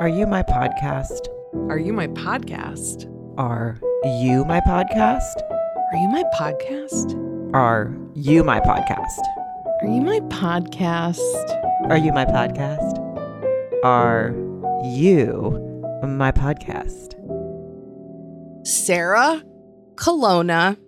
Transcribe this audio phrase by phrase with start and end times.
[0.00, 1.28] Are you my podcast?
[1.68, 3.04] Are you my podcast?
[3.38, 3.76] Are
[4.22, 5.42] you my podcast?
[5.92, 7.14] Are you my podcast?
[7.52, 9.20] Are you my podcast?
[9.82, 11.18] Are you my podcast?
[11.90, 12.98] Are you my podcast?
[13.84, 14.34] Are
[14.82, 15.58] you
[16.02, 17.14] my podcast?
[18.66, 19.42] Sarah
[19.96, 20.78] Colonna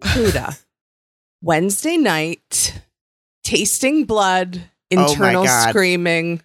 [0.00, 0.60] Huda.
[1.42, 2.80] Wednesday night,
[3.44, 4.62] tasting blood,
[4.92, 5.68] Oh my internal God.
[5.70, 6.42] screaming,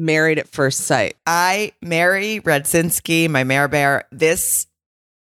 [0.00, 1.16] married at first sight.
[1.26, 4.66] I, Mary Radzinski, my Mare Bear, this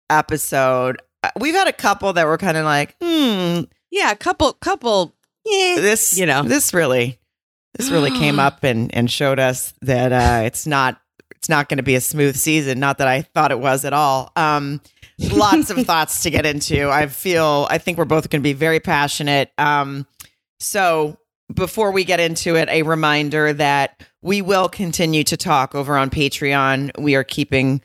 [0.09, 4.53] episode, uh, we've had a couple that were kind of like, hmm, Yeah, a couple,
[4.53, 6.43] couple, yeah, this, You know.
[6.43, 7.19] this really,
[7.77, 10.99] this really came up and, and showed us that uh, it's not,
[11.35, 12.79] it's not going to be a smooth season.
[12.79, 14.31] Not that I thought it was at all.
[14.35, 14.81] Um,
[15.19, 16.89] lots of thoughts to get into.
[16.89, 19.51] I feel, I think we're both going to be very passionate.
[19.57, 20.07] Um,
[20.59, 21.17] so
[21.53, 26.09] before we get into it, a reminder that we will continue to talk over on
[26.09, 26.97] Patreon.
[26.97, 27.81] We are keeping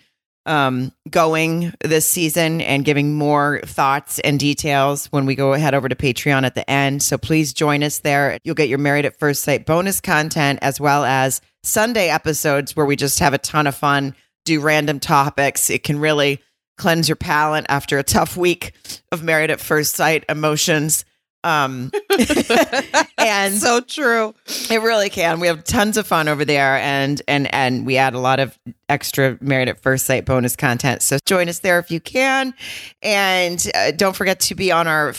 [0.46, 5.88] um, going this season and giving more thoughts and details when we go head over
[5.88, 7.02] to Patreon at the end.
[7.02, 8.38] So please join us there.
[8.44, 12.86] You'll get your Married at First Sight bonus content as well as Sunday episodes where
[12.86, 14.14] we just have a ton of fun,
[14.46, 15.68] do random topics.
[15.68, 16.40] It can really
[16.78, 18.72] cleanse your palate after a tough week
[19.12, 21.04] of Married at First Sight emotions.
[21.44, 21.92] Um,
[23.18, 24.34] and so true.
[24.70, 25.40] it really can.
[25.40, 28.58] We have tons of fun over there, and and and we add a lot of
[28.88, 31.02] extra Married at First Sight bonus content.
[31.02, 32.54] So join us there if you can,
[33.02, 35.14] and uh, don't forget to be on our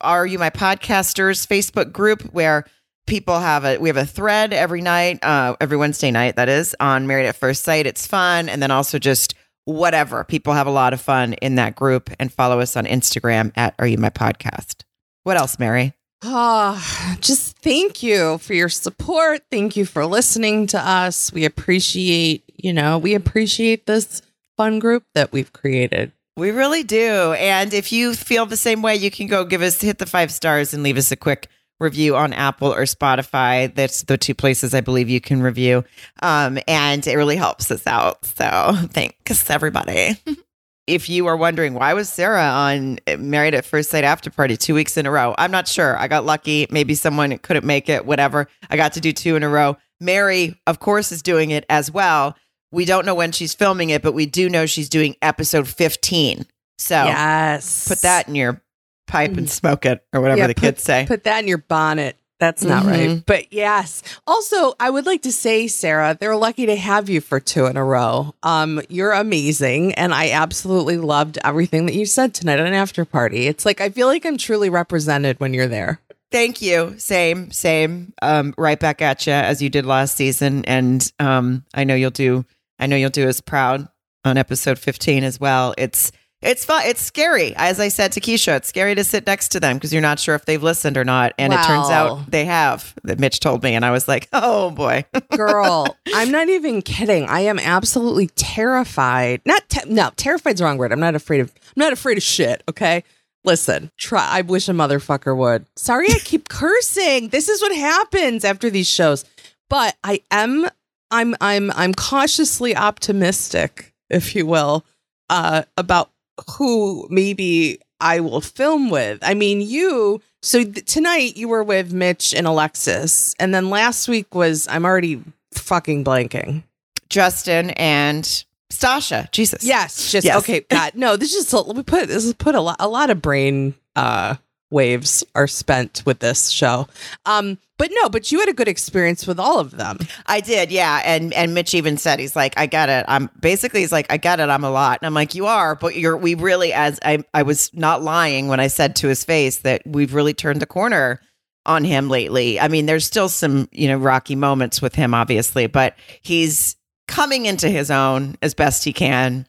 [0.00, 2.66] Are You My Podcasters Facebook group where
[3.06, 6.76] people have a we have a thread every night, uh, every Wednesday night that is
[6.80, 7.86] on Married at First Sight.
[7.86, 9.34] It's fun, and then also just
[9.64, 13.52] whatever people have a lot of fun in that group, and follow us on Instagram
[13.56, 14.84] at Are You My Podcast.
[15.24, 15.94] What else, Mary?
[16.24, 19.42] Ah, just thank you for your support.
[19.50, 21.32] Thank you for listening to us.
[21.32, 24.22] We appreciate, you know, we appreciate this
[24.56, 26.12] fun group that we've created.
[26.36, 27.32] We really do.
[27.32, 30.30] And if you feel the same way, you can go give us hit the five
[30.30, 31.48] stars and leave us a quick
[31.80, 33.74] review on Apple or Spotify.
[33.74, 35.84] That's the two places I believe you can review.
[36.22, 38.24] Um, and it really helps us out.
[38.24, 40.16] So thanks everybody.
[40.92, 44.58] if you are wondering why was Sarah on eh, Married at First Sight After Party
[44.58, 45.96] two weeks in a row, I'm not sure.
[45.96, 46.66] I got lucky.
[46.70, 48.04] Maybe someone couldn't make it.
[48.04, 48.46] Whatever.
[48.68, 49.78] I got to do two in a row.
[50.00, 52.36] Mary, of course, is doing it as well.
[52.72, 56.44] We don't know when she's filming it, but we do know she's doing episode 15.
[56.76, 57.88] So yes.
[57.88, 58.60] put that in your
[59.06, 59.50] pipe and mm.
[59.50, 61.06] smoke it, or whatever Yeah, the put- kids say.
[61.08, 62.16] Put that in your bonnet.
[62.42, 62.86] That's not Mhm.
[62.90, 63.22] right.
[63.24, 64.02] But yes.
[64.26, 67.76] Also, I would like to say, Sarah, they're lucky to have you for two in
[67.76, 68.34] a row.
[68.42, 69.94] Um, you're amazing.
[69.94, 73.46] And I absolutely loved everything that you said tonight on an After Party.
[73.46, 76.00] It's like I feel like I'm truly represented when you're there.
[76.32, 76.94] Thank you.
[76.98, 78.12] Same, same.
[78.22, 82.10] Um, right back at you as you did last season, and um, I know you'll
[82.10, 82.44] do.
[82.80, 83.86] I know you'll do as proud
[84.24, 85.74] on episode 15 as well.
[85.78, 86.10] It's
[86.42, 86.82] it's fun.
[86.86, 88.56] It's scary, as I said to Keisha.
[88.56, 91.04] It's scary to sit next to them because you're not sure if they've listened or
[91.04, 92.94] not, and it turns out they have.
[93.04, 95.04] That Mitch told me, and I was like, oh boy.
[95.36, 97.24] Girl, I'm not even kidding.
[97.28, 99.40] I am absolutely terrified.
[99.46, 100.92] Not te- no, terrified's the wrong word.
[100.92, 103.04] I'm not afraid of I'm not afraid of shit, okay?
[103.44, 105.66] Listen, try I wish a motherfucker would.
[105.76, 107.28] Sorry I keep cursing.
[107.28, 109.24] This is what happens after these shows.
[109.68, 110.68] But I am
[111.10, 114.84] I'm I'm I'm cautiously optimistic, if you will,
[115.28, 116.10] uh about
[116.56, 119.18] who maybe I will film with.
[119.22, 124.08] I mean, you so th- tonight you were with Mitch and Alexis, and then last
[124.08, 125.22] week was I'm already
[125.52, 126.64] fucking blanking.
[127.08, 128.24] Justin and
[128.70, 129.30] Stasha.
[129.32, 129.62] Jesus.
[129.64, 130.38] Yes, just Yes.
[130.38, 130.60] okay.
[130.70, 133.20] God, no, this is just we put this is put a lot a lot of
[133.22, 134.36] brain uh
[134.72, 136.88] waves are spent with this show.
[137.26, 139.98] Um, but no, but you had a good experience with all of them.
[140.26, 141.02] I did, yeah.
[141.04, 143.04] And and Mitch even said he's like, I get it.
[143.08, 144.48] I'm basically he's like, I get it.
[144.48, 144.98] I'm a lot.
[145.00, 148.48] And I'm like, you are, but you're we really as I I was not lying
[148.48, 151.20] when I said to his face that we've really turned the corner
[151.66, 152.58] on him lately.
[152.60, 156.76] I mean, there's still some, you know, rocky moments with him, obviously, but he's
[157.08, 159.46] coming into his own as best he can.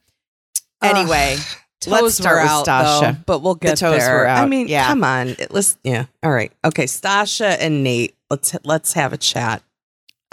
[0.82, 1.36] Anyway,
[1.90, 3.00] let's start were with out, Stasha.
[3.00, 4.14] though, but we'll get toes there.
[4.18, 4.86] were I mean, yeah.
[4.88, 6.06] come on, It- let's yeah.
[6.22, 6.84] All right, okay.
[6.84, 9.62] Stasha and Nate, let's let's have a chat.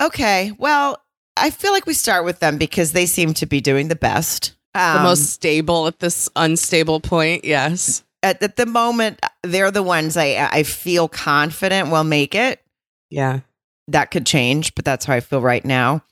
[0.01, 0.51] okay.
[0.57, 1.01] Well,
[1.37, 4.53] I feel like we start with them because they seem to be doing the best.
[4.73, 7.43] The Um, most stable at this unstable point.
[7.45, 8.03] Yes.
[8.23, 12.61] at, at the moment they're the ones I I feel confident will make it.
[13.09, 13.39] Yeah.
[13.87, 16.03] That could change, but that's how I feel right now.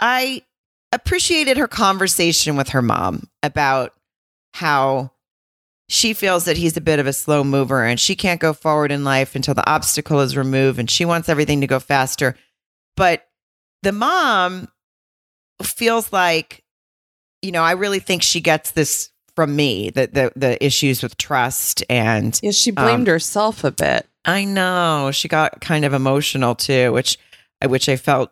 [0.00, 0.42] I
[0.92, 3.94] appreciated her conversation with her mom about
[4.54, 5.10] how
[5.88, 8.90] she feels that he's a bit of a slow mover and she can't go forward
[8.90, 12.36] in life until the obstacle is removed and she wants everything to go faster.
[12.96, 13.26] But
[13.82, 14.68] the mom
[15.62, 16.64] feels like,
[17.42, 21.16] you know, I really think she gets this from me the the, the issues with
[21.16, 24.06] trust and Yeah, she blamed Um, herself a bit.
[24.24, 27.18] I know she got kind of emotional too, which
[27.66, 28.30] which I felt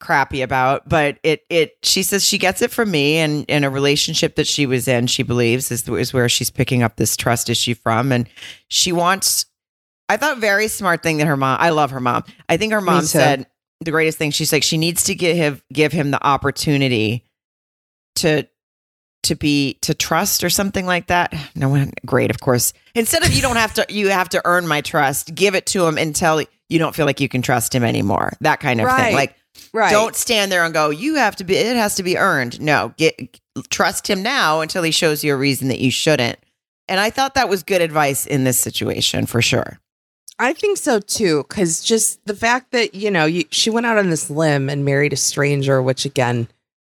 [0.00, 0.88] crappy about.
[0.88, 4.46] But it it she says she gets it from me, and in a relationship that
[4.46, 8.12] she was in, she believes is is where she's picking up this trust issue from,
[8.12, 8.28] and
[8.68, 9.46] she wants.
[10.08, 11.56] I thought very smart thing that her mom.
[11.60, 12.24] I love her mom.
[12.48, 13.46] I think her mom said
[13.80, 14.30] the greatest thing.
[14.32, 17.24] She's like she needs to give him give him the opportunity
[18.16, 18.46] to
[19.22, 21.34] to be to trust or something like that.
[21.56, 22.74] No one great, of course.
[22.94, 25.86] Instead of you don't have to you have to earn my trust, give it to
[25.86, 28.34] him until you don't feel like you can trust him anymore.
[28.42, 29.04] That kind of Right.
[29.04, 29.14] thing.
[29.14, 29.34] Like
[29.72, 29.90] Right.
[29.90, 32.60] don't stand there and go, you have to be it has to be earned.
[32.60, 33.40] No, get
[33.70, 36.38] trust him now until he shows you a reason that you shouldn't.
[36.88, 39.80] And I thought that was good advice in this situation for sure.
[40.38, 43.98] I think so too, because just the fact that you know you, she went out
[43.98, 46.48] on this limb and married a stranger, which again,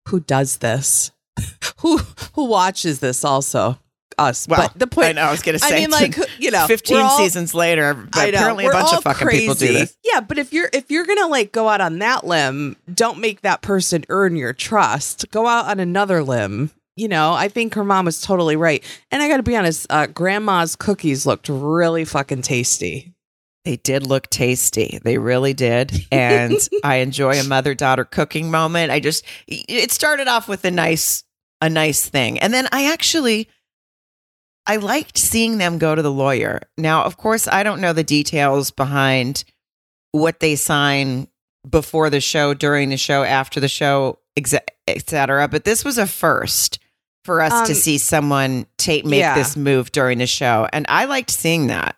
[0.08, 1.10] who does this?
[1.78, 1.98] who
[2.34, 3.24] who watches this?
[3.24, 3.78] Also,
[4.20, 4.46] us.
[4.46, 6.66] Well, but the point, I know I was gonna say I mean, like you know,
[6.66, 9.80] 15 all- seasons later, but apparently a bunch of fucking people do crazy.
[9.80, 9.96] this.
[10.04, 13.40] Yeah, but if you're if you're gonna like go out on that limb, don't make
[13.42, 15.30] that person earn your trust.
[15.30, 16.70] Go out on another limb.
[16.96, 18.84] You know, I think her mom was totally right.
[19.10, 23.14] And I got to be honest, uh, grandma's cookies looked really fucking tasty.
[23.64, 24.98] They did look tasty.
[25.02, 25.92] They really did.
[26.10, 28.90] And I enjoy a mother daughter cooking moment.
[28.90, 31.24] I just it started off with a nice
[31.60, 32.38] a nice thing.
[32.38, 33.48] And then I actually
[34.66, 36.60] I liked seeing them go to the lawyer.
[36.76, 39.44] Now, of course, I don't know the details behind
[40.12, 41.28] what they sign
[41.68, 45.48] before the show, during the show, after the show, et cetera.
[45.48, 46.78] But this was a first
[47.24, 49.34] for us to Um, see someone take make yeah.
[49.34, 50.68] this move during the show.
[50.72, 51.96] And I liked seeing that.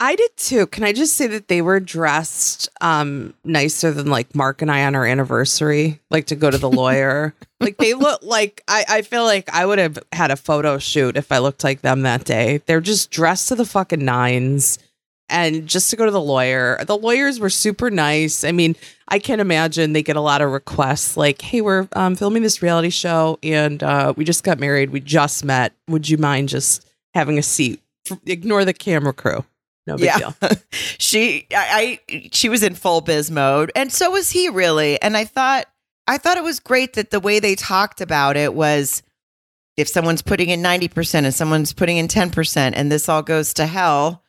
[0.00, 0.66] I did too.
[0.66, 4.84] Can I just say that they were dressed um nicer than like Mark and I
[4.84, 7.34] on our anniversary, like to go to the lawyer.
[7.60, 11.16] like they look like I, I feel like I would have had a photo shoot
[11.16, 12.60] if I looked like them that day.
[12.66, 14.78] They're just dressed to the fucking nines
[15.30, 16.84] and just to go to the lawyer.
[16.84, 18.44] The lawyers were super nice.
[18.44, 18.76] I mean,
[19.08, 22.60] I can imagine they get a lot of requests like, "Hey, we're um, filming this
[22.62, 24.90] reality show and uh, we just got married.
[24.90, 25.72] We just met.
[25.88, 27.80] Would you mind just having a seat?
[28.10, 29.44] F- Ignore the camera crew.
[29.86, 30.34] No big deal."
[30.98, 35.16] she I, I she was in full biz mode and so was he really and
[35.16, 35.66] i thought
[36.06, 39.02] i thought it was great that the way they talked about it was
[39.76, 43.66] if someone's putting in 90% and someone's putting in 10% and this all goes to
[43.66, 44.22] hell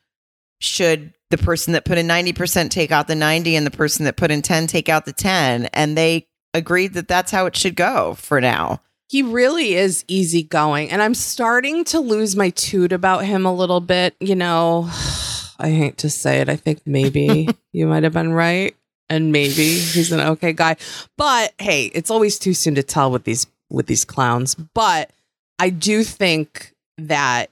[0.60, 4.18] should the person that put in 90% take out the 90 and the person that
[4.18, 7.76] put in 10 take out the 10 and they agreed that that's how it should
[7.76, 10.90] go for now He really is easygoing.
[10.90, 14.16] And I'm starting to lose my toot about him a little bit.
[14.20, 14.90] You know,
[15.60, 16.50] I hate to say it.
[16.50, 18.76] I think maybe you might have been right.
[19.08, 20.78] And maybe he's an okay guy.
[21.16, 24.56] But hey, it's always too soon to tell with these with these clowns.
[24.56, 25.12] But
[25.60, 27.52] I do think that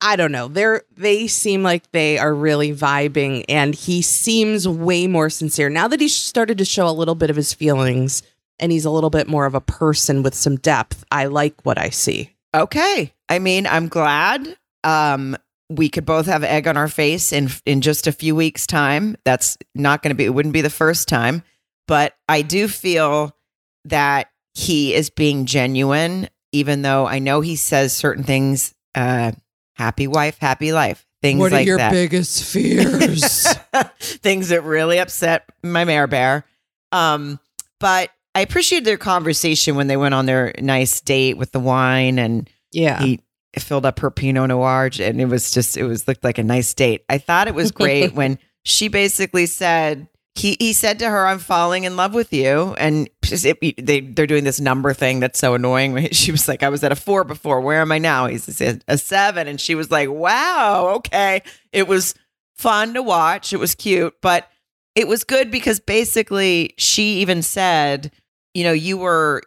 [0.00, 0.48] I- don't know.
[0.48, 5.68] They're they seem like they are really vibing and he seems way more sincere.
[5.68, 8.22] Now that he's started to show a little bit of his feelings
[8.58, 11.04] and he's a little bit more of a person with some depth.
[11.12, 12.34] I like what I see.
[12.54, 13.12] Okay.
[13.28, 14.56] I mean, I'm glad.
[14.82, 15.36] Um,
[15.68, 19.16] we could both have egg on our face in in just a few weeks' time.
[19.24, 20.24] That's not going to be.
[20.24, 21.42] It wouldn't be the first time,
[21.86, 23.36] but I do feel
[23.84, 28.74] that he is being genuine, even though I know he says certain things.
[28.94, 29.32] Uh,
[29.74, 31.06] happy wife, happy life.
[31.20, 31.90] Things like that.
[31.90, 33.46] biggest fears?
[34.00, 36.44] things that really upset my mare bear.
[36.92, 37.40] Um,
[37.80, 42.18] but I appreciated their conversation when they went on their nice date with the wine
[42.20, 43.02] and yeah.
[43.02, 43.20] he
[43.58, 46.72] filled up her Pinot Noir and it was just it was looked like a nice
[46.74, 47.04] date.
[47.08, 51.38] I thought it was great when she basically said he he said to her, "I'm
[51.38, 55.54] falling in love with you," and it, they they're doing this number thing that's so
[55.54, 56.08] annoying.
[56.12, 57.60] She was like, "I was at a four before.
[57.60, 61.88] Where am I now?" He said a seven, and she was like, "Wow, okay." It
[61.88, 62.14] was
[62.56, 63.52] fun to watch.
[63.52, 64.48] It was cute, but
[64.94, 68.12] it was good because basically she even said,
[68.54, 69.42] "You know, you were."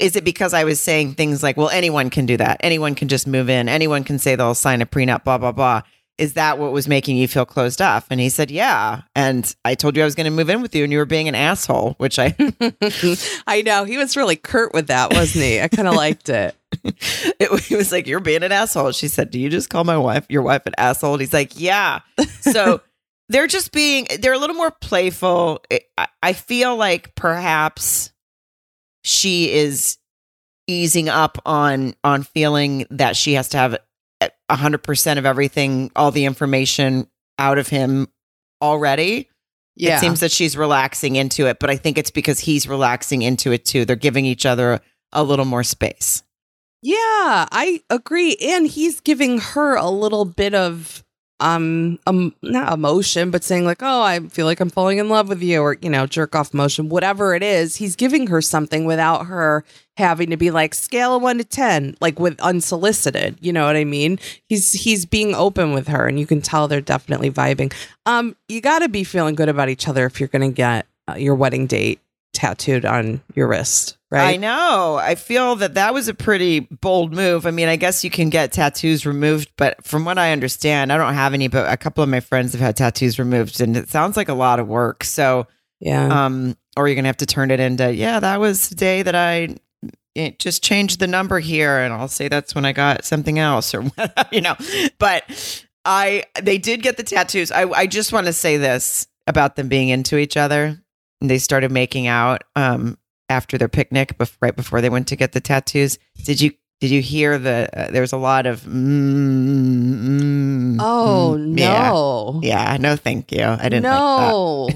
[0.00, 2.58] Is it because I was saying things like, well, anyone can do that.
[2.60, 3.68] Anyone can just move in.
[3.68, 5.82] Anyone can say they'll sign a prenup, blah, blah, blah.
[6.18, 8.08] Is that what was making you feel closed off?
[8.10, 9.02] And he said, yeah.
[9.14, 11.06] And I told you I was going to move in with you and you were
[11.06, 12.34] being an asshole, which I,
[13.46, 13.84] I know.
[13.84, 15.60] He was really curt with that, wasn't he?
[15.60, 16.56] I kind of liked it.
[16.84, 18.90] it, he was like, you're being an asshole.
[18.90, 21.14] She said, do you just call my wife, your wife an asshole?
[21.14, 22.00] And he's like, yeah.
[22.40, 22.80] So
[23.28, 25.62] they're just being, they're a little more playful.
[25.96, 28.10] I, I feel like perhaps
[29.08, 29.98] she is
[30.66, 33.78] easing up on on feeling that she has to have
[34.20, 38.08] a hundred percent of everything, all the information out of him
[38.60, 39.28] already.
[39.76, 39.96] Yeah.
[39.96, 43.52] It seems that she's relaxing into it, but I think it's because he's relaxing into
[43.52, 43.84] it too.
[43.84, 44.80] They're giving each other
[45.12, 46.22] a little more space.
[46.82, 48.36] Yeah, I agree.
[48.40, 51.04] And he's giving her a little bit of
[51.40, 55.28] um um not emotion, but saying like, "Oh, I feel like I'm falling in love
[55.28, 57.76] with you," or you know, jerk off motion, whatever it is.
[57.76, 59.64] He's giving her something without her
[59.96, 63.38] having to be like scale of one to ten, like with unsolicited.
[63.40, 64.18] You know what I mean?
[64.48, 67.72] He's he's being open with her, and you can tell they're definitely vibing.
[68.06, 70.86] Um, you got to be feeling good about each other if you're going to get
[71.08, 72.00] uh, your wedding date
[72.38, 74.34] tattooed on your wrist, right?
[74.34, 74.96] I know.
[75.00, 77.46] I feel that that was a pretty bold move.
[77.46, 80.96] I mean, I guess you can get tattoos removed, but from what I understand, I
[80.96, 83.88] don't have any, but a couple of my friends have had tattoos removed, and it
[83.90, 85.02] sounds like a lot of work.
[85.04, 85.46] So,
[85.80, 86.06] Yeah.
[86.26, 89.14] um, or you're gonna have to turn it into, yeah, that was the day that
[89.16, 89.56] I
[90.14, 93.72] it just changed the number here, and I'll say that's when I got something else,
[93.74, 93.84] or
[94.32, 94.56] you know.
[94.98, 95.24] But
[95.84, 97.52] I, they did get the tattoos.
[97.52, 100.82] I, I just want to say this about them being into each other.
[101.20, 102.98] They started making out um,
[103.28, 105.98] after their picnic, bef- right before they went to get the tattoos.
[106.24, 107.68] Did you did you hear the?
[107.76, 108.60] Uh, there was a lot of.
[108.62, 111.46] Mm, mm, Oh mm.
[111.48, 112.40] No.
[112.42, 113.42] Yeah, no, thank you.
[113.42, 113.84] I didn't.
[113.84, 114.68] Like no.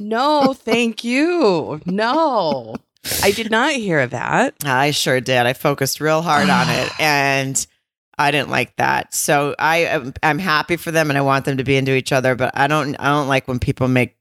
[0.00, 1.80] no, thank you.
[1.86, 2.74] No.
[3.22, 4.54] I did not hear that.
[4.64, 5.46] I sure did.
[5.46, 7.66] I focused real hard on it, and
[8.18, 9.14] I didn't like that.
[9.14, 12.34] So I I'm happy for them, and I want them to be into each other.
[12.34, 14.15] But I don't I don't like when people make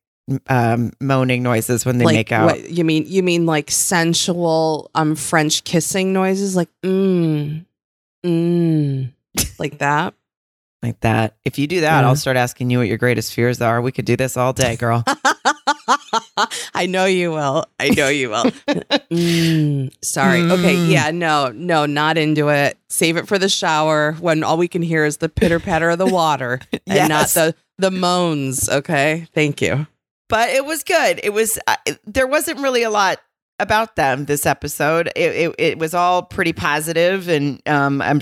[0.47, 2.45] um, moaning noises when they like make out.
[2.47, 7.63] what you mean you mean like sensual um French kissing noises like mm
[8.25, 9.11] mm
[9.59, 10.13] like that.
[10.83, 11.35] like that.
[11.45, 12.07] If you do that, Yeah.
[12.07, 13.81] I'll start asking you what your greatest fears are.
[13.81, 15.03] We could do this all day, girl.
[16.73, 17.65] I know you will.
[17.79, 18.45] I know you will.
[19.11, 20.41] Mm, sorry.
[20.41, 20.75] Okay.
[20.75, 20.89] Mm.
[20.91, 21.11] Yeah.
[21.11, 21.51] No.
[21.55, 21.85] No.
[21.85, 22.77] Not into it.
[22.89, 25.99] Save it for the shower when all we can hear is the pitter patter of
[25.99, 28.67] the water and not the the moans.
[28.67, 29.27] Okay.
[29.33, 29.87] Thank you.
[30.29, 31.19] But it was good.
[31.23, 33.19] It was uh, there wasn't really a lot
[33.59, 35.07] about them this episode.
[35.15, 38.21] It it, it was all pretty positive, and um, I'm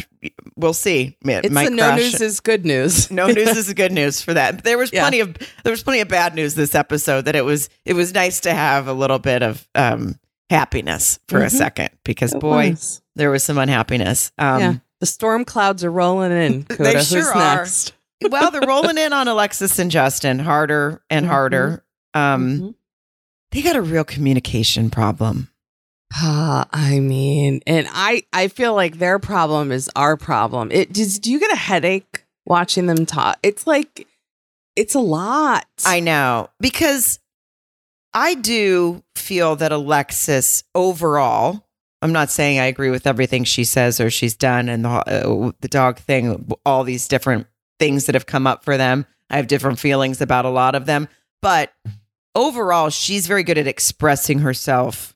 [0.55, 1.17] we'll see.
[1.24, 2.00] Ma- It's no crush.
[2.00, 3.10] news is good news.
[3.12, 4.63] no news is good news for that.
[4.63, 5.01] There was Yeah.
[5.01, 7.25] plenty of there was plenty of bad news this episode.
[7.25, 10.19] That it was it was nice to have a little bit of um
[10.50, 11.51] happiness for a Mhm.
[11.51, 13.01] second because It boy, was.
[13.15, 14.31] there was some unhappiness.
[14.38, 14.74] Um, yeah.
[15.00, 16.63] The storm clouds are rolling in.
[16.65, 16.83] Coda.
[16.83, 17.55] They Who's sure are.
[17.57, 17.93] next?
[18.29, 21.83] well, they're rolling in on Alexis and Justin harder and harder.
[22.13, 22.75] Um, Mhm.
[23.51, 25.50] they got a real communication problem.
[26.15, 30.70] Ah, I mean, and I I feel like their problem is our problem.
[30.72, 31.17] It does.
[31.20, 33.38] Do you get a headache watching them talk?
[33.41, 34.08] It's like
[34.75, 35.65] it's a lot.
[35.86, 37.20] I know because
[38.13, 41.65] I do feel that Alexis overall.
[42.03, 45.51] I'm not saying I agree with everything she says or she's done, and the uh,
[45.62, 47.48] the dog thing, all these different
[47.79, 49.05] things that have come up for them.
[49.32, 51.08] I have different feelings about a lot of them,
[51.41, 51.74] but
[52.35, 55.15] overall, she's very good at expressing herself.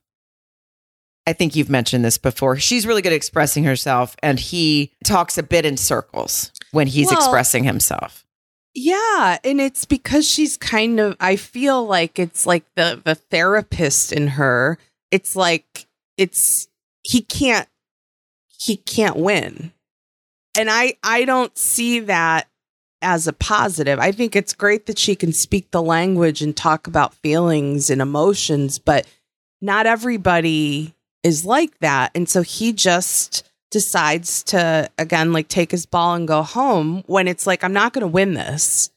[1.26, 2.56] I think you've mentioned this before.
[2.56, 7.08] She's really good at expressing herself, and he talks a bit in circles when he's
[7.08, 8.24] Well, expressing himself.
[8.74, 14.12] Yeah, and it's because she's kind of I feel like it's like the the therapist
[14.12, 14.78] in her.
[15.10, 16.68] It's like it's
[17.02, 17.68] he can't
[18.58, 19.72] he can't win.
[20.56, 22.48] And I I don't see that
[23.02, 23.98] as a positive.
[23.98, 28.00] I think it's great that she can speak the language and talk about feelings and
[28.00, 29.06] emotions, but
[29.60, 32.10] not everybody is like that.
[32.14, 37.28] And so he just decides to again like take his ball and go home when
[37.28, 38.90] it's like I'm not going to win this.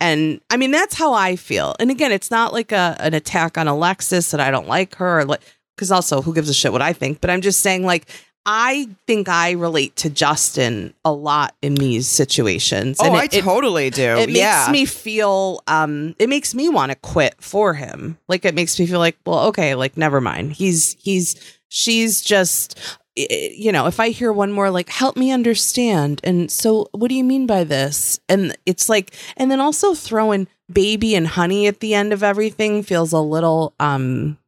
[0.00, 1.74] And I mean that's how I feel.
[1.80, 5.20] And again, it's not like a an attack on Alexis that I don't like her
[5.20, 5.40] or like
[5.76, 8.06] cuz also who gives a shit what I think, but I'm just saying like
[8.50, 12.96] I think I relate to Justin a lot in these situations.
[12.98, 14.16] Oh, And I it- it- totally do.
[14.16, 14.68] it makes yeah.
[14.72, 18.86] me feel um it makes me want to quit for him like it makes me
[18.86, 21.36] feel like well okay like never mind he's he's
[21.68, 22.78] she's just
[23.16, 27.14] you know if i hear one more like help me understand and so what do
[27.16, 31.80] you mean by this and it's like and then also throwing baby and honey at
[31.80, 34.38] the end of everything feels a little um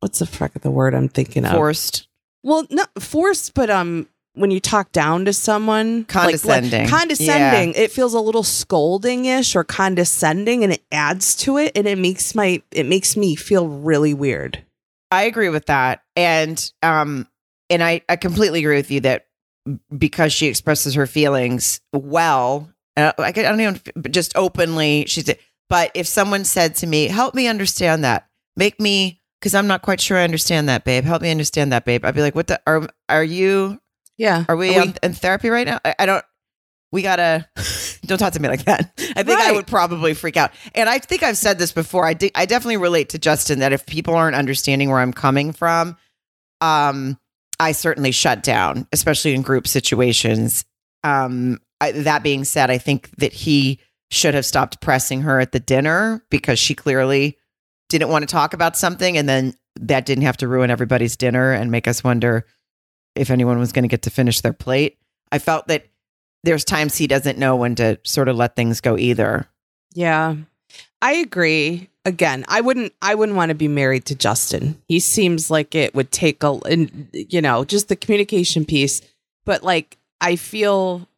[0.00, 2.05] what's the fuck of the word i'm thinking of forced.
[2.46, 6.88] Well, not forced, but um, when you talk down to someone, like- like, Condescending.
[6.88, 11.98] condescending, it feels a little scolding-ish or condescending, and it adds to it, and it
[11.98, 14.62] makes my it makes me feel really weird.
[15.10, 17.26] I agree with that, and um,
[17.70, 19.26] and I I completely agree with you that
[19.96, 25.04] because she expresses her feelings well, uh, I, I don't even just openly.
[25.08, 25.38] She said,
[25.68, 29.82] but if someone said to me, "Help me understand that," make me because I'm not
[29.82, 31.04] quite sure I understand that, babe.
[31.04, 32.04] Help me understand that, babe.
[32.04, 33.80] I'd be like, "What the are are you?
[34.18, 35.78] Yeah, Are we, Are on, in therapy right now?
[35.84, 36.24] I, I don't."
[36.92, 37.46] we gotta
[38.06, 38.92] don't talk to me like that.
[39.16, 40.52] I think I would probably freak out.
[40.74, 42.06] And I think I've said this before.
[42.06, 45.52] I de- I definitely relate to Justin that if people aren't understanding where I'm coming
[45.52, 45.96] from,
[46.60, 47.18] um,
[47.58, 50.64] I certainly shut down, especially in group situations.
[51.04, 55.52] Um, I, that being said, I think that he should have stopped pressing her at
[55.52, 57.36] the dinner because she clearly
[57.88, 61.52] didn't want to talk about something, and then that didn't have to ruin everybody's dinner
[61.52, 62.46] and make us wonder
[63.14, 64.98] if anyone was going to get to finish their plate.
[65.32, 65.86] I felt that
[66.44, 69.46] there's times he doesn't know when to sort of let things go either.
[69.94, 70.36] Yeah.
[71.02, 71.88] I agree.
[72.04, 74.80] Again, I wouldn't I wouldn't want to be married to Justin.
[74.86, 76.60] He seems like it would take a
[77.12, 79.02] you know, just the communication piece,
[79.44, 81.08] but like I feel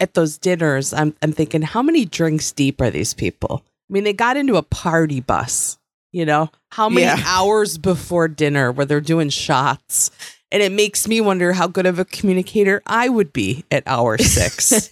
[0.00, 3.64] at those dinners I'm I'm thinking how many drinks deep are these people?
[3.94, 5.78] I mean, they got into a party bus,
[6.10, 6.50] you know?
[6.72, 7.22] How many Yeah.
[7.26, 10.10] hours before dinner where they're doing shots?
[10.50, 14.18] And it makes me wonder how good of a communicator I would be at hour
[14.20, 14.90] 6.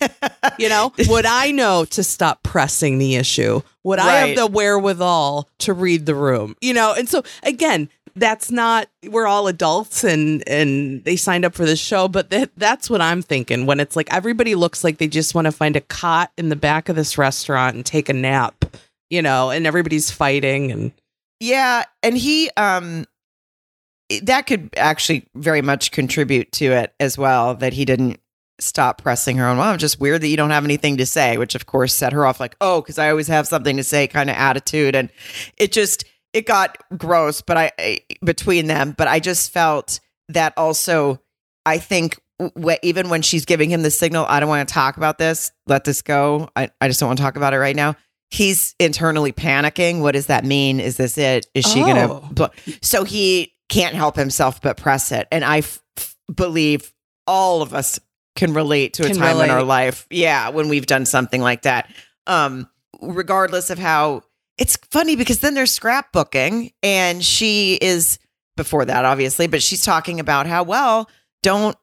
[0.58, 3.60] You know, would I know to stop pressing the issue?
[3.82, 6.54] Would I have the wherewithal to read the room?
[6.60, 11.54] You know, and so again, that's not we're all adults and and they signed up
[11.54, 14.98] for this show, but that that's what I'm thinking when it's like everybody looks like
[14.98, 18.08] they just want to find a cot in the back of this restaurant and take
[18.10, 18.64] a nap,
[19.12, 20.90] you know, and everybody's fighting and
[21.38, 23.04] Yeah, and he um
[24.22, 28.20] that could actually very much contribute to it as well that he didn't
[28.58, 29.58] stop pressing her on.
[29.58, 32.12] Well, I'm just weird that you don't have anything to say, which of course set
[32.12, 35.10] her off like, "Oh, cuz I always have something to say" kind of attitude and
[35.58, 40.00] it just it got gross, but I, I between them, but I just felt
[40.30, 41.20] that also
[41.66, 42.18] I think
[42.82, 45.52] even when she's giving him the signal, I don't want to talk about this.
[45.66, 46.48] Let this go.
[46.56, 47.94] I, I just don't want to talk about it right now.
[48.32, 50.00] He's internally panicking.
[50.00, 50.80] What does that mean?
[50.80, 51.46] Is this it?
[51.54, 51.86] Is she Oh.
[51.86, 52.20] gonna?
[52.32, 52.72] Bl-?
[52.80, 55.28] So he can't help himself but press it.
[55.30, 56.92] And I f- f- believe
[57.26, 57.98] all of us
[58.34, 60.06] can relate to a Can time in our life.
[60.10, 61.90] Yeah, when we've done something like that.
[62.26, 62.68] Um,
[63.02, 64.22] regardless of how
[64.58, 68.18] it's funny because then there's scrapbooking and she is
[68.56, 71.08] before that obviously but she's talking about how well
[71.42, 71.76] don't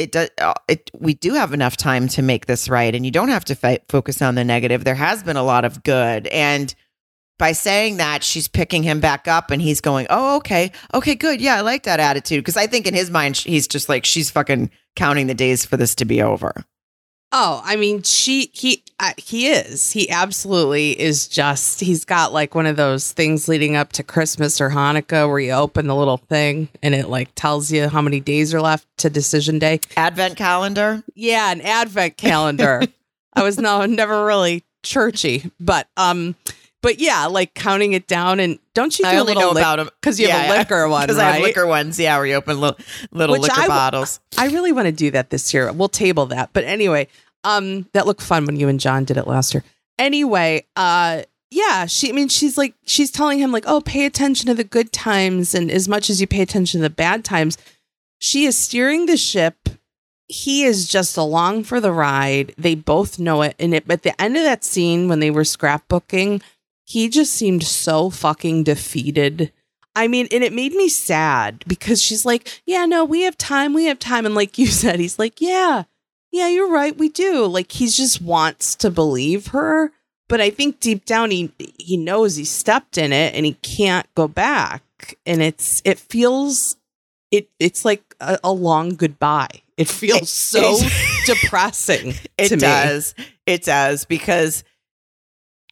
[0.00, 3.10] it does uh, it we do have enough time to make this right and you
[3.10, 4.84] don't have to fi- focus on the negative.
[4.84, 6.74] There has been a lot of good and
[7.38, 11.40] by saying that she's picking him back up and he's going oh okay okay good.
[11.40, 12.42] Yeah i like that attitude.
[12.42, 15.76] Because i think in his mind he's just like she's fucking counting the days for
[15.76, 16.54] this to be over
[17.32, 19.92] Oh, I mean, she he uh, he is.
[19.92, 21.28] He absolutely is.
[21.28, 25.38] Just he's got like one of those things leading up to Christmas or Hanukkah where
[25.38, 28.86] you open the little thing and it like tells you how many days are left
[28.98, 29.80] to decision day.
[29.96, 32.82] advent calendar Yeah, an advent calendar.
[33.34, 36.34] I was no never really churchy, but um,
[36.82, 39.60] but yeah, like counting it down and don't you do i a only little know
[39.60, 41.26] about him because you have a liquor one, because right?
[41.26, 42.78] i have liquor ones yeah where you open little,
[43.12, 45.70] little Which liquor I bottles I really want to do that this year.
[45.70, 46.50] We'll table that.
[46.54, 47.08] But anyway,
[47.44, 49.62] um, that looked fun when you and John did it last year.
[49.98, 52.08] Anyway, uh, yeah, she.
[52.08, 55.54] I mean, she's like, she's telling him like, oh, pay attention to the good times,
[55.54, 57.58] and as much as you pay attention to the bad times,
[58.18, 59.68] she is steering the ship.
[60.28, 62.54] He is just along for the ride.
[62.56, 65.42] They both know it, and it, at the end of that scene when they were
[65.42, 66.40] scrapbooking,
[66.90, 69.52] he just seemed so fucking defeated.
[69.94, 73.74] I mean, and it made me sad because she's like, Yeah, no, we have time.
[73.74, 74.26] We have time.
[74.26, 75.84] And like you said, he's like, Yeah,
[76.32, 76.96] yeah, you're right.
[76.96, 77.46] We do.
[77.46, 79.92] Like he just wants to believe her.
[80.28, 84.06] But I think deep down he he knows he stepped in it and he can't
[84.14, 84.82] go back.
[85.26, 86.76] And it's it feels
[87.30, 89.62] it it's like a, a long goodbye.
[89.76, 90.78] It feels so
[91.26, 92.60] depressing It to me.
[92.60, 93.14] does.
[93.46, 94.62] It does because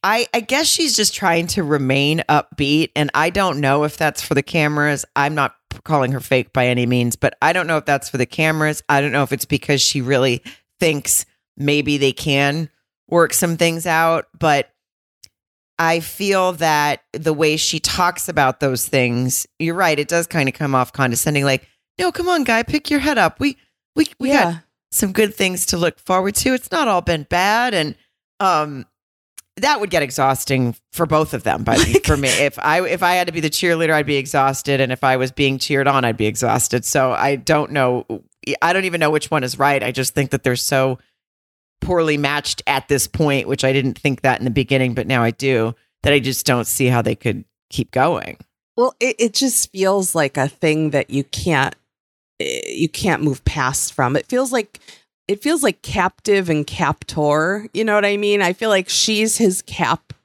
[0.03, 4.21] I I guess she's just trying to remain upbeat and I don't know if that's
[4.21, 5.05] for the cameras.
[5.15, 8.17] I'm not calling her fake by any means, but I don't know if that's for
[8.17, 8.81] the cameras.
[8.89, 10.43] I don't know if it's because she really
[10.79, 11.25] thinks
[11.57, 12.69] maybe they can
[13.09, 14.71] work some things out, but
[15.77, 20.49] I feel that the way she talks about those things, you're right, it does kind
[20.49, 23.39] of come off condescending like, "No, come on, guy, pick your head up.
[23.39, 23.57] We
[23.95, 26.53] we we got some good things to look forward to.
[26.53, 27.95] It's not all been bad, and
[28.41, 28.85] um,
[29.59, 31.63] that would get exhausting for both of them.
[31.63, 34.81] But for me, if I if I had to be the cheerleader, I'd be exhausted,
[34.81, 36.85] and if I was being cheered on, I'd be exhausted.
[36.85, 38.05] So I don't know.
[38.61, 39.83] I don't even know which one is right.
[39.83, 40.99] I just think that they're so
[41.81, 45.23] poorly matched at this point, which I didn't think that in the beginning, but now
[45.23, 45.75] I do.
[46.03, 48.37] That I just don't see how they could keep going.
[48.77, 51.75] Well, it, it just feels like a thing that you can't
[52.39, 54.15] eh, you can't move past from.
[54.15, 54.79] It feels like
[55.29, 57.67] it feels like captive and captor.
[57.71, 58.41] You know what I mean?
[58.41, 60.15] I feel like she's his captor.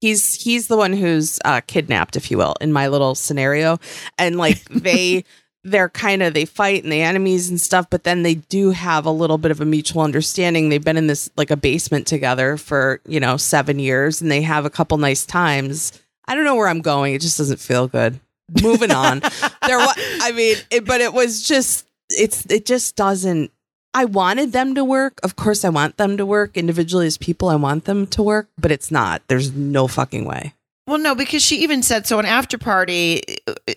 [0.00, 3.78] He's he's the one who's uh, kidnapped, if you will, in my little scenario,
[4.18, 5.24] and like they
[5.64, 9.04] they're kind of they fight and they enemies and stuff, but then they do have
[9.04, 10.70] a little bit of a mutual understanding.
[10.70, 14.42] They've been in this like a basement together for, you know, 7 years and they
[14.42, 15.92] have a couple nice times.
[16.26, 17.14] I don't know where I'm going.
[17.14, 18.20] It just doesn't feel good.
[18.62, 19.20] Moving on.
[19.66, 23.50] there was I mean, it, but it was just it's it just doesn't
[23.94, 25.20] I wanted them to work.
[25.22, 27.48] Of course I want them to work individually as people.
[27.48, 29.22] I want them to work, but it's not.
[29.28, 30.52] There's no fucking way.
[30.86, 32.18] Well, no, because she even said so.
[32.18, 33.22] An after party.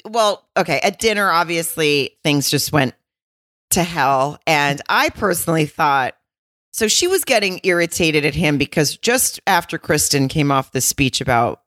[0.05, 2.95] Well, okay, at dinner, obviously things just went
[3.69, 6.15] to hell, and I personally thought
[6.73, 6.87] so.
[6.87, 11.61] She was getting irritated at him because just after Kristen came off the speech about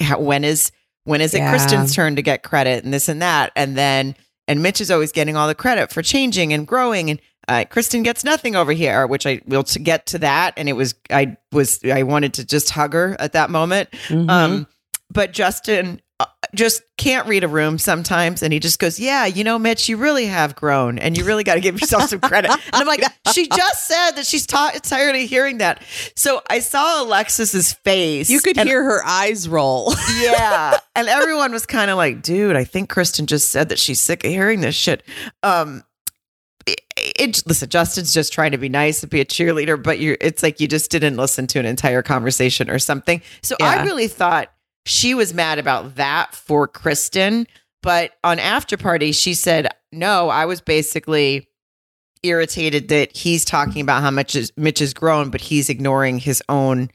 [0.00, 0.72] how, when is
[1.04, 1.50] when is it Yeah.
[1.50, 4.14] Kristen's turn to get credit and this and that, and then
[4.52, 7.20] and Mitch is always getting all the credit for changing and growing and.
[7.48, 10.74] Uh, Kristen gets nothing over here, which I will to get to that, and it
[10.74, 13.90] was I was I wanted to just hug her at that moment.
[14.06, 14.30] Mhm.
[14.30, 14.66] Um,
[15.10, 16.00] but Justin
[16.54, 19.96] just can't read a room sometimes, and he just goes, "Yeah, you know, Mitch, you
[19.96, 23.02] really have grown, and you really got to give yourself some credit." And I'm like,
[23.32, 25.82] she just said that she's ta- tired of hearing that.
[26.16, 28.28] So I saw Alexis's face.
[28.30, 29.94] you could and- hear her eyes roll.
[30.20, 34.00] yeah, and everyone was kind of like, "Dude, I think Kristen just said that she's
[34.00, 35.02] sick of hearing this shit."
[35.42, 35.82] Um.
[36.64, 40.16] It, it- listen, Justin's just trying to be nice and be a cheerleader, but you're
[40.20, 43.20] it's like you just didn't listen to an entire conversation or something.
[43.42, 44.51] So I really thought
[44.84, 47.46] she was mad about that for Kristen,
[47.82, 51.48] but on after party she said, "No, I was basically
[52.22, 56.42] irritated that he's talking about how much is, Mitch has grown, but he's ignoring his
[56.48, 56.90] own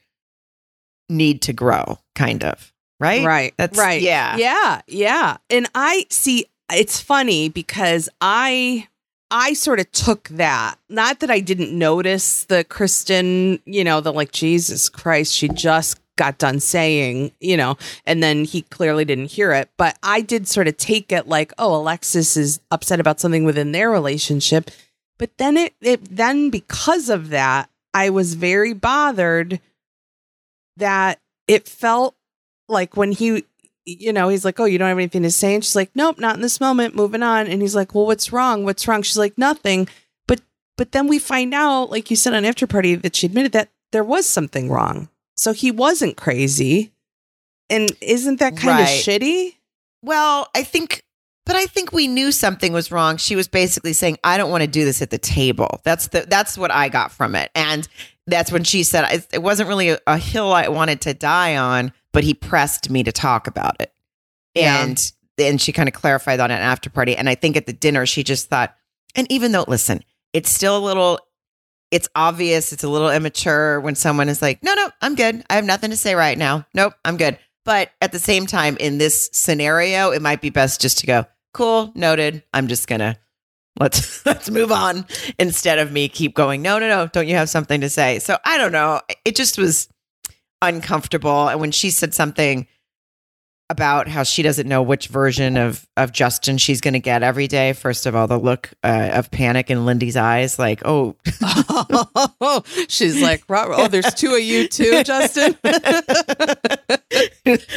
[1.10, 3.24] need to grow, kind of." Right?
[3.24, 3.54] Right.
[3.58, 4.02] That's right.
[4.02, 4.38] Yeah.
[4.38, 4.82] Yeah.
[4.88, 5.38] Yeah.
[5.50, 8.88] And I see it's funny because I
[9.30, 10.76] I sort of took that.
[10.90, 16.00] Not that I didn't notice the Kristen, you know, the like Jesus Christ, she just
[16.18, 20.48] got done saying, you know, and then he clearly didn't hear it, but I did
[20.48, 24.70] sort of take it like, oh, Alexis is upset about something within their relationship.
[25.18, 29.60] But then it it then because of that, I was very bothered
[30.78, 32.16] that it felt
[32.68, 33.46] like when he
[33.86, 35.56] you know he's like oh you don't have anything to say?
[35.56, 37.48] And she's like nope not in this moment moving on.
[37.48, 38.64] And he's like well what's wrong?
[38.64, 39.02] What's wrong?
[39.02, 39.88] She's like nothing.
[40.28, 40.42] But
[40.78, 43.70] but then we find out like you said on after party that she admitted that
[43.92, 46.92] there was something wrong so he wasn't crazy
[47.70, 49.54] and isn't that kind of shitty
[50.02, 51.04] Well, I think,
[51.46, 53.18] but I think we knew something was wrong.
[53.18, 56.22] She was basically saying, "I don't want to do this at the table." That's the
[56.30, 57.88] that's what I got from it, and
[58.28, 61.56] that's when she said it, it wasn't really a, a hill I wanted to die
[61.58, 63.92] on, but he pressed me to talk about it,
[64.56, 64.84] Yeah.
[64.84, 67.74] and and she kind of clarified on an after party, and I think at the
[67.74, 68.76] dinner she just thought,
[69.16, 71.20] and even though listen, it's still a little.
[71.92, 72.74] It's obvious.
[72.74, 75.44] It's a little immature when someone is like, "No, no, I'm good.
[75.50, 76.66] I have nothing to say right now.
[76.74, 80.80] Nope, I'm good." But at the same time, in this scenario, it might be best
[80.80, 82.44] just to go, cool, noted.
[82.54, 83.18] I'm just gonna
[83.80, 85.06] let's let's move on
[85.40, 88.20] instead of me keep going, no, no, no, don't you have something to say?
[88.20, 89.02] So I don't know.
[89.26, 89.90] It just was
[90.62, 91.50] uncomfortable.
[91.50, 92.68] And when she said something
[93.70, 97.48] about how she doesn't know which version of of Justin she's going to get every
[97.48, 97.74] day.
[97.74, 101.16] First of all, the look uh, of panic in Lindy's eyes, like, oh,
[102.88, 105.58] she's like oh there's two of you too justin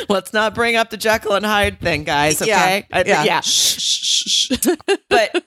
[0.09, 2.41] let's not bring up the Jekyll and Hyde thing, guys.
[2.41, 3.41] Okay, I- yeah, yeah.
[3.41, 4.69] Shh, shh, shh, shh.
[5.09, 5.45] but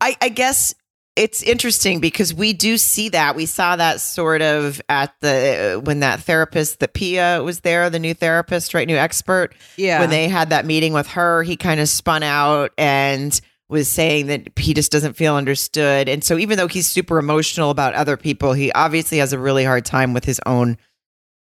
[0.00, 0.74] I, I guess
[1.18, 6.00] it's interesting because we do see that we saw that sort of at the when
[6.00, 9.52] that therapist that Pia was there, the new therapist, right, new expert.
[9.76, 13.88] yeah When they had that meeting with her, he kind of spun out and was
[13.88, 16.08] saying that he just doesn't feel understood.
[16.08, 19.64] And so even though he's super emotional about other people, he obviously has a really
[19.64, 20.78] hard time with his own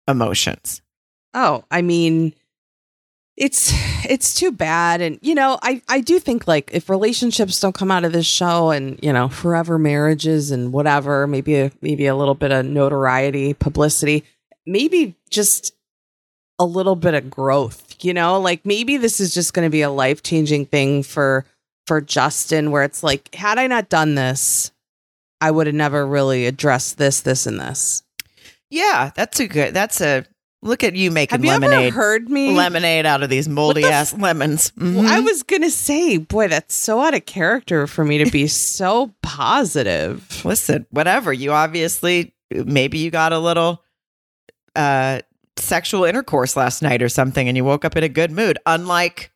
[0.06, 0.80] emotions.
[1.34, 2.34] Oh, I mean,
[3.36, 3.72] it's
[4.08, 7.90] it's too bad, and you know, I I do think like if relationships don't come
[7.90, 12.16] out of this show, and you know, forever marriages and whatever, maybe a, maybe a
[12.16, 14.24] little bit of notoriety, publicity,
[14.66, 15.74] maybe just
[16.58, 17.96] a little bit of growth.
[18.00, 21.44] You know, like maybe this is just going to be a life changing thing for
[21.86, 24.72] for Justin, where it's like, had I not done this,
[25.40, 28.02] I would have never really addressed this, this, and this.
[28.70, 29.74] Yeah, that's a good.
[29.74, 30.24] That's a
[30.62, 31.86] look at you making Have you lemonade.
[31.88, 32.52] ever heard me?
[32.52, 34.72] lemonade out of these moldy the ass lemons.
[34.76, 38.46] Well, I was gonna say, boy, that's so out of character for me to be
[38.48, 40.44] so positive.
[40.44, 41.32] Listen, whatever.
[41.32, 43.82] You obviously maybe you got a little
[44.74, 45.20] uh
[45.58, 49.30] sexual intercourse last night or something and you woke up in a good mood, unlike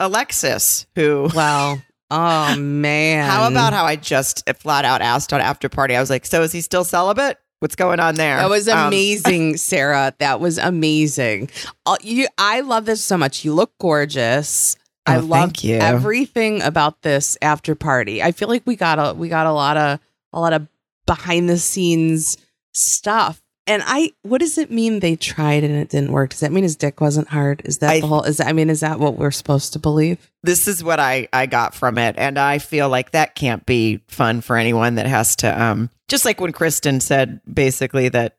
[0.00, 5.68] Alexis, who Well, oh man, how about how I just flat out asked on after
[5.68, 5.94] party?
[5.96, 7.38] I was like, So is he still celibate?
[7.60, 8.36] What's going on there?
[8.36, 10.14] That was Um, amazing, Sarah.
[10.18, 11.50] That was amazing.
[11.86, 13.44] Uh, you, I love this so much.
[13.44, 14.76] You look gorgeous.
[15.06, 15.76] I Oh, love thank you.
[15.76, 18.22] everything about this after party.
[18.22, 19.98] I feel like we got a we got a lot of
[20.32, 20.68] a lot of
[21.06, 22.36] behind the scenes
[22.74, 23.40] stuff.
[23.68, 26.30] And I what does it mean they tried and it didn't work?
[26.30, 27.62] Does that mean his dick wasn't hard?
[27.64, 29.78] Is that I- the whole is that, I mean is that what we're supposed to
[29.78, 30.30] believe?
[30.42, 34.00] this is what I I got from it, and I feel like that can't be
[34.08, 35.62] fun for anyone that has to.
[35.62, 38.36] Um, just like when Kristen said basically that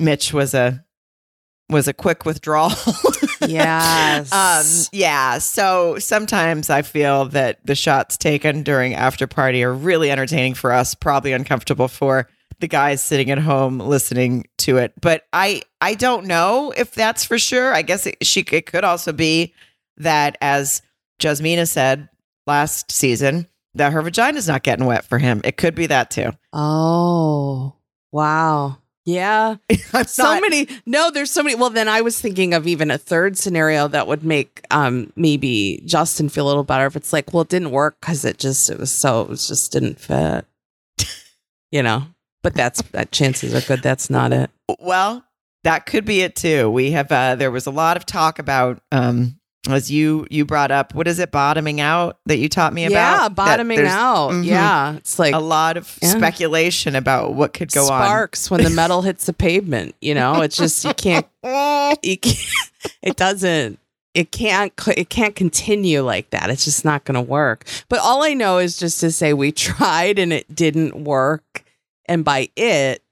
[0.00, 0.84] Mitch was a
[1.68, 2.72] was a quick withdrawal.
[3.48, 4.30] Yes.
[4.32, 5.38] um, yeah.
[5.38, 10.72] So sometimes I feel that the shots taken during after party are really entertaining for
[10.72, 14.92] us, probably uncomfortable for the guys sitting at home listening to it.
[15.00, 17.72] But I I don't know if that's for sure.
[17.72, 19.54] I guess it, she it could also be
[19.98, 20.82] that as
[21.20, 22.08] Jasmina said
[22.46, 25.40] last season that her vagina's not getting wet for him.
[25.44, 26.32] It could be that too.
[26.52, 27.74] Oh.
[28.12, 28.78] Wow.
[29.04, 29.56] Yeah.
[30.06, 32.98] So not- many no there's so many well then i was thinking of even a
[32.98, 37.32] third scenario that would make um maybe justin feel a little better if it's like
[37.32, 40.46] well it didn't work because it just it was so it was just didn't fit
[41.72, 42.04] you know
[42.42, 44.50] but that's that chances are good that's not it
[44.80, 45.24] Well,
[45.64, 46.70] that could be it too.
[46.70, 49.36] We have uh there was a lot of talk about um
[49.68, 52.94] as you you brought up what is it bottoming out that you taught me about
[53.22, 54.46] yeah bottoming out Mhm.
[54.46, 56.08] yeah it's like a lot of Yeah.
[56.16, 57.86] speculation about what could go on.
[58.06, 61.26] sparks when the metal hits the pavement you know it's just you can't
[62.02, 62.38] you can't,
[63.02, 63.78] it doesn't
[64.14, 68.22] it can't it can't continue like that it's just not going to work but all
[68.22, 71.64] i know is just to say we tried and it didn't work
[72.10, 73.02] and by it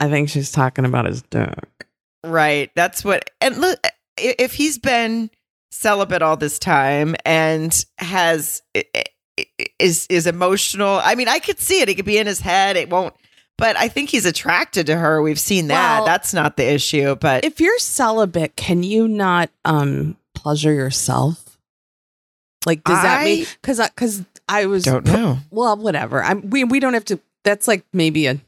[0.00, 1.86] i think she's talking about his dick
[2.24, 2.70] Right.
[2.74, 3.78] That's what and look
[4.18, 5.30] if he's been
[5.70, 9.46] celibate all this time and has i- i-
[9.78, 11.00] is is emotional.
[11.02, 11.88] I mean, I could see it.
[11.88, 12.76] It could be in his head.
[12.76, 13.14] It won't
[13.56, 15.22] but I think he's attracted to her.
[15.22, 15.98] We've seen that.
[15.98, 21.56] Well, That's not the issue, but if you're celibate can you not um pleasure yourself
[22.66, 25.38] like does that mean I because because I, was don't know.
[25.50, 28.40] well whatever i'm we, we don't have to that's like maybe a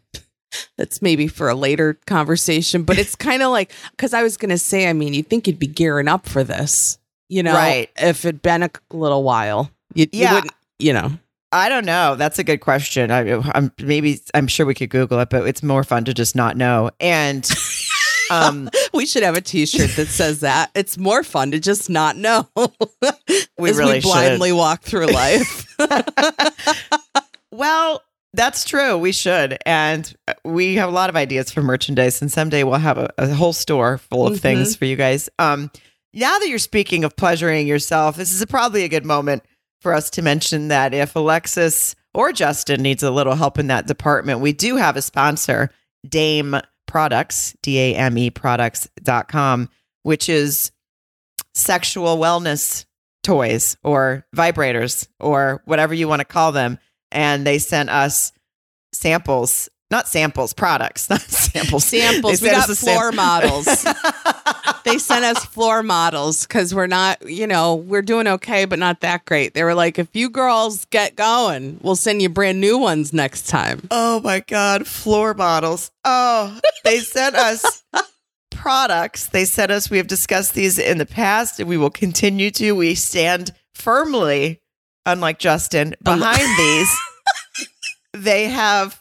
[0.77, 4.59] that's maybe for a later conversation but it's kind of like because i was gonna
[4.59, 7.89] say i mean you'd think you'd be gearing up for this you know Right.
[7.97, 10.35] if it'd been a little while you, you Yeah.
[10.35, 11.13] wouldn't you know
[11.53, 12.15] I don't know.
[12.15, 13.11] That's a good question.
[13.11, 13.23] I,
[13.57, 16.57] I'm maybe I'm sure we could Google it, but it's more fun to just not
[16.57, 16.93] know.
[17.01, 17.45] And
[18.31, 22.17] um, we should have a t-shirt that says that it's more fun to just not
[22.17, 22.49] know
[23.59, 24.03] We really we should.
[24.05, 25.67] blindly walk through life
[27.51, 28.97] well, that's true.
[28.99, 30.13] We should, and
[30.45, 32.21] we have a lot of ideas for merchandise.
[32.23, 34.41] And someday we'll have a, a whole store full of Mhm.
[34.41, 35.29] things for you guys.
[35.39, 35.71] Um,
[36.15, 39.43] now that you're speaking of pleasuring yourself, this is a, probably a good moment
[39.81, 43.87] for us to mention that if Alexis or Justin needs a little help in that
[43.87, 45.71] department, we do have a sponsor,
[46.09, 49.69] Dame Products, D A M E products.com,
[50.03, 50.73] which is
[51.55, 52.85] sexual wellness
[53.23, 56.79] toys or vibrators or whatever you want to call them.
[57.13, 58.33] And they sent us
[58.93, 61.85] samples, not samples, products, not samples.
[61.85, 63.85] samples we got floor sam- models
[64.85, 69.01] they sent us floor models because we're not, you know, we're doing okay, but not
[69.01, 69.55] that great.
[69.55, 73.49] They were like, if you girls get going, we'll send you brand new ones next
[73.49, 73.87] time.
[73.91, 75.91] Oh my God, floor models.
[76.05, 77.83] Oh, they sent us
[78.51, 79.27] products.
[79.27, 82.73] They sent us, we have discussed these in the past and we will continue to.
[82.73, 84.61] We stand firmly,
[85.13, 86.99] unlike Justin, behind these.
[88.13, 89.01] They have,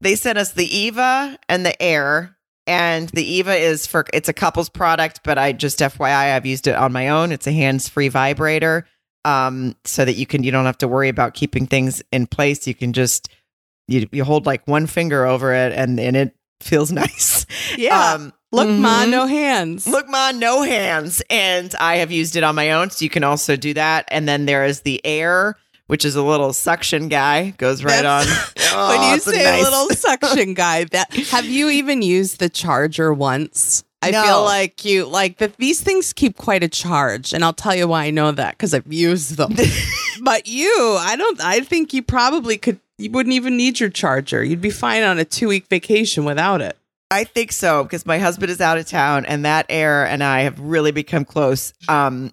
[0.00, 2.36] they sent us the Eva and the Air.
[2.66, 6.66] And the Eva is for, it's a couple's product, but I just FYI, I've used
[6.66, 7.32] it on my own.
[7.32, 8.84] It's a hands free vibrator
[9.24, 12.66] um, so that you can, you don't have to worry about keeping things in place.
[12.66, 13.28] You can just,
[13.86, 17.46] you, you hold like one finger over it and, and it feels nice.
[17.76, 18.14] Yeah.
[18.14, 19.10] Um, Look, ma, mhm.
[19.10, 19.86] no hands.
[19.86, 21.22] Look, Ma, no hands.
[21.28, 22.88] And I have used it on my own.
[22.90, 24.06] So you can also do that.
[24.08, 25.56] And then there is the air,
[25.86, 28.54] which is a little suction guy, goes right That's- on.
[28.70, 32.48] Oh, when you say nice- a little suction guy, that have you even used the
[32.48, 33.82] charger once?
[34.00, 34.22] I No.
[34.22, 37.88] feel like you like that these things keep quite a charge, and I'll tell you
[37.88, 39.56] why I know that because I've used them.
[40.22, 41.40] but you, I don't.
[41.42, 42.78] I think you probably could.
[42.98, 44.44] You wouldn't even need your charger.
[44.44, 46.77] You'd be fine on a two week vacation without it.
[47.10, 50.40] I think so because my husband is out of town and that air and I
[50.42, 51.72] have really become close.
[51.88, 52.32] Um,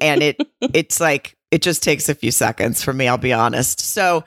[0.00, 3.80] and it it's like it just takes a few seconds for me, I'll be honest.
[3.80, 4.24] So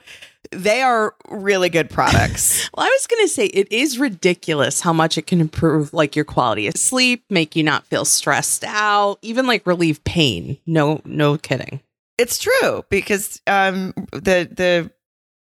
[0.52, 2.68] they are really good products.
[2.76, 6.24] Well, I was gonna say it is ridiculous how much it can improve like your
[6.24, 10.56] quality of sleep, make you not feel stressed out, even like relieve pain.
[10.66, 11.80] No, no kidding.
[12.16, 14.90] it's true because um the the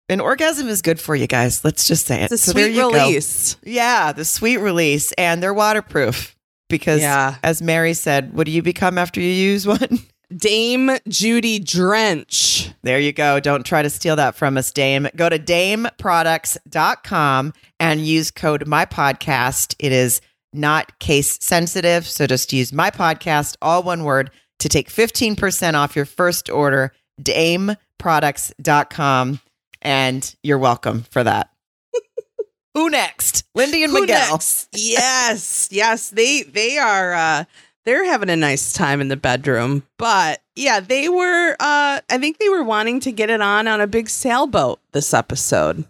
[0.09, 1.65] an orgasm is good for you guys.
[1.65, 2.25] Let's just say it.
[2.25, 2.91] It's a So sweet you go.
[2.93, 3.57] release.
[3.65, 6.37] Yeah, the sweet release, and they're waterproof
[6.69, 7.37] because, Yeah.
[7.43, 9.99] as Mary said, what do you become after you use one?
[10.37, 12.71] Dame Judy Drench.
[12.83, 13.39] There you go.
[13.39, 15.07] Don't try to steal that from us, Dame.
[15.15, 19.77] Go to dameproducts.com and use code my podcast.
[19.79, 20.21] It is
[20.53, 22.09] not case sensitive.
[22.09, 26.93] So just use my podcast, all one word, to take 15% off your first order,
[27.23, 29.39] dameproducts.com.
[29.87, 31.51] And you're welcome for that.
[32.75, 33.45] Who next?
[33.55, 34.33] Lindy and Who Miguel.
[34.33, 34.69] next?
[34.75, 36.11] yes, yes.
[36.11, 37.45] They they are uh
[37.85, 39.85] they're having a nice time in the bedroom.
[39.99, 43.81] But yeah, they were uh I think they were wanting to get it on on
[43.81, 45.85] a big sailboat this episode.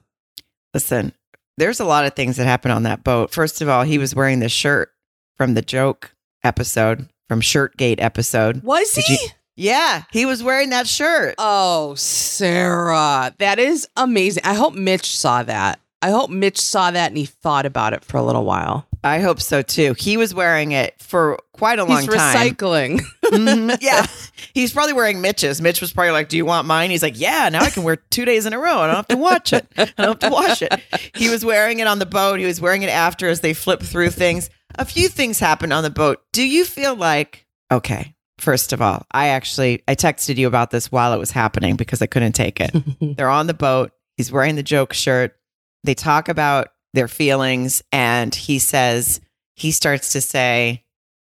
[0.74, 1.12] Listen,
[1.56, 3.30] there's a lot of things that happen on that boat.
[3.32, 4.92] First of all, he was wearing the shirt
[5.36, 8.62] from the joke episode, from Shirtgate episode.
[8.62, 9.12] Was Did he?
[9.14, 11.34] you- Yeah, he was wearing that shirt.
[11.38, 14.42] Oh, Sarah, that is amazing.
[14.44, 15.80] I hope Mitch saw that.
[16.02, 18.86] I hope Mitch saw that and he thought about it for a little while.
[19.02, 19.94] I hope so too.
[19.98, 22.36] He was wearing it for quite a long He's time.
[22.36, 23.00] recycling.
[23.24, 23.78] Mhm.
[23.82, 24.06] Yeah.
[24.52, 25.60] He's probably wearing Mitch's.
[25.62, 26.90] Mitch was probably like, Do you want mine?
[26.90, 28.78] He's like, Yeah, now I can wear two days in a row.
[28.80, 29.66] I don't have to watch it.
[29.78, 30.74] I don't have to wash it.
[31.14, 32.40] He was wearing it on the boat.
[32.40, 34.50] He was wearing it after as they flip through things.
[34.74, 36.20] A few things happened on the boat.
[36.32, 40.90] Do you feel like, okay, first of all, I actually I texted you about this
[40.92, 42.74] while it was happening because I couldn't take it.
[43.16, 43.92] They're on the boat.
[44.16, 45.36] He's wearing the joke shirt.
[45.84, 49.20] They talk about their feelings, and he says,
[49.54, 50.82] he starts to say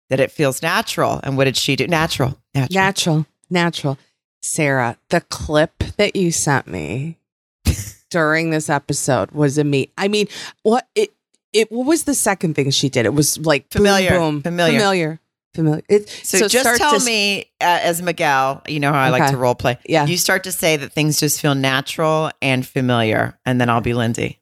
[0.10, 1.20] that it feels natural.
[1.24, 1.88] And what did she do?
[1.88, 2.38] Natural.
[2.54, 2.74] Natural.
[2.74, 3.98] Natural, natural.
[4.42, 7.18] Sarah, the clip that you sent me
[8.10, 9.92] during this episode was a me.
[9.98, 10.28] I mean,
[10.64, 11.14] what it
[11.54, 13.06] it what was the second thing she did?
[13.06, 14.80] It was like boom, Familiar, boom, familiar.
[14.80, 15.20] familiar,
[15.54, 15.84] familiar.
[15.90, 19.38] It, so, just tell to- me, uh, as Miguel, you know how I like to
[19.38, 19.78] role play.
[19.86, 20.06] Yeah.
[20.06, 23.94] You start to say that things just feel natural and familiar, and then I'll be
[23.94, 24.40] Lindsay.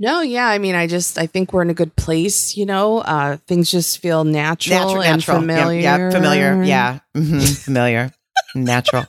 [0.00, 0.46] No, yeah.
[0.46, 2.56] I mean, I just I think we're in a good place.
[2.56, 5.40] You know, uh, things just feel natural, Natural, and natural.
[5.40, 5.80] familiar.
[5.80, 6.62] Yeah, yeah, familiar.
[6.64, 6.98] Yeah.
[7.14, 8.12] hmm familiar.
[8.54, 9.06] natural.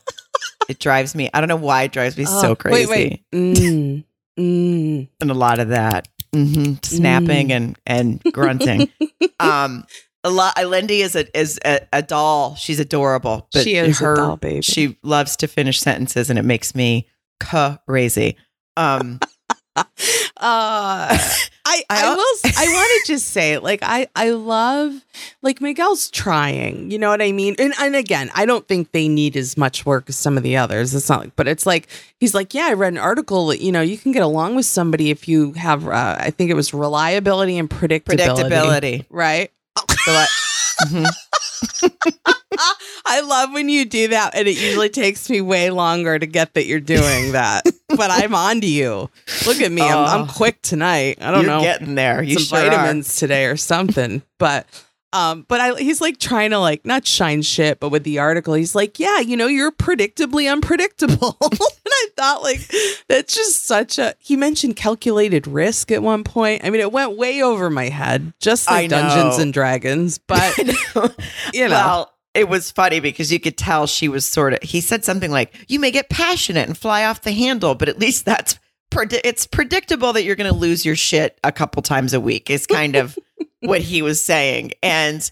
[0.67, 1.29] It drives me.
[1.33, 2.87] I don't know why it drives me so Oh, crazy.
[2.89, 3.31] Wait, wait.
[3.31, 4.03] Mm,
[4.39, 5.07] mm.
[5.21, 8.89] and a lot of that hmm snapping and and grunting.
[9.39, 9.85] um,
[10.23, 10.57] a lot.
[10.65, 12.55] Lindy is a is a, a doll.
[12.55, 14.61] She's adorable, but She is a her, doll baby.
[14.61, 17.07] She loves to finish sentences, and it makes me
[17.39, 18.35] crazy.
[18.75, 19.19] Um,
[19.75, 19.83] uh
[20.37, 21.17] I
[21.65, 25.05] I I, will I want to just say like I I love
[25.41, 27.55] like Miguel's trying, you know what I mean?
[27.59, 30.57] And and again, I don't think they need as much work as some of the
[30.57, 30.95] others.
[30.95, 31.87] It's not like but it's like
[32.19, 34.65] he's like, "Yeah, I read an article that, you know, you can get along with
[34.65, 39.05] somebody if you have uh, I think it was reliability and predictability." predictability.
[39.09, 39.51] Right?
[40.09, 40.27] So I-
[40.85, 41.05] Mhm.
[43.05, 46.53] I love when you do that and it usually takes me way longer to get
[46.53, 47.63] that you're doing that.
[47.89, 49.09] but I'm on to you.
[49.45, 49.81] Look at me.
[49.81, 50.31] I'm, I'm Oh.
[50.33, 51.17] quick tonight.
[51.21, 52.23] I don't You're know getting there.
[52.23, 54.21] You some sure vitamins today or something.
[54.37, 54.67] But
[55.11, 58.53] um, but I he's like trying to like not shine shit, but with the article,
[58.53, 61.35] he's like, yeah, you know, you're predictably unpredictable.
[61.41, 62.59] and I thought like
[63.07, 64.13] that's just such a.
[64.19, 66.63] He mentioned calculated risk at one point.
[66.63, 70.19] I mean, it went way over my head, just like Dungeons and Dragons.
[70.19, 70.57] But
[70.95, 71.09] are.
[71.53, 74.59] you know, Well, it was funny because you could tell she was sort of.
[74.61, 77.97] He said something like, "You may get passionate and fly off the handle, but at
[77.97, 82.13] least that's predi- it's predictable that you're going to lose your shit a couple times
[82.13, 83.17] a week." Is kind of
[83.61, 85.29] what he was saying, and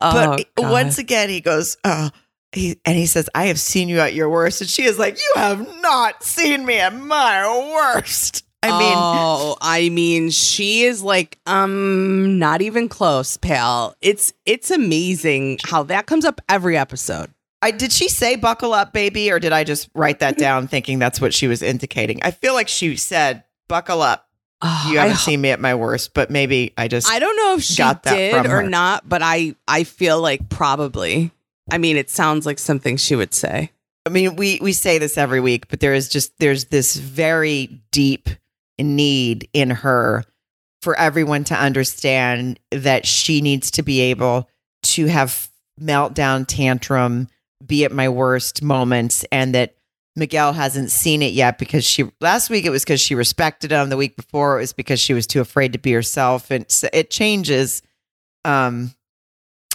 [0.00, 0.72] but oh, God.
[0.72, 2.10] once again he goes, "Oh."
[2.52, 4.60] He, and he says, I have seen you at your worst.
[4.60, 8.44] And she is like, You have not seen me at my worst.
[8.62, 13.94] I mean, oh, I mean, she is like, um, not even close, pal.
[14.02, 17.32] It's it's amazing how that comes up every episode.
[17.62, 20.42] I did she say buckle up, baby, or did I just write that mm-hmm.
[20.42, 22.20] down thinking that's what she was indicating?
[22.22, 24.26] I feel like she said buckle up.
[24.62, 27.54] Oh, You haven't seen me at my worst, but maybe I just I don't know
[27.54, 28.68] if she got that did or her.
[28.68, 31.30] not, but I I feel like probably.
[31.70, 33.70] I mean, it sounds like something she would say.
[34.04, 37.80] I mean, we we say this every week, but there is just there's this very
[37.90, 38.28] deep
[38.78, 40.24] need in her
[40.82, 44.48] for everyone to understand that she needs to be able
[44.82, 47.28] to have meltdown tantrum,
[47.64, 49.74] be at my worst moments, and that
[50.16, 53.88] Miguel hasn't seen it yet because she last week it was because she respected him.
[53.88, 57.10] The week before it was because she was too afraid to be herself, and it
[57.10, 57.82] changes.
[58.44, 58.94] Um,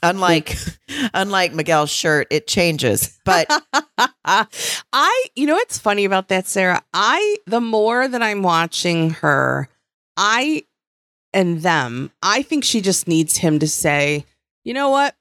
[0.02, 0.56] unlike
[1.14, 3.48] unlike Miguel's shirt, it changes, but.
[4.28, 6.84] I, you know what's funny about that, Sarah?
[6.94, 9.70] I, the more that I'm watching her,
[10.18, 10.66] I
[11.34, 14.26] and them, I think she just needs him to say,
[14.64, 15.16] you know what?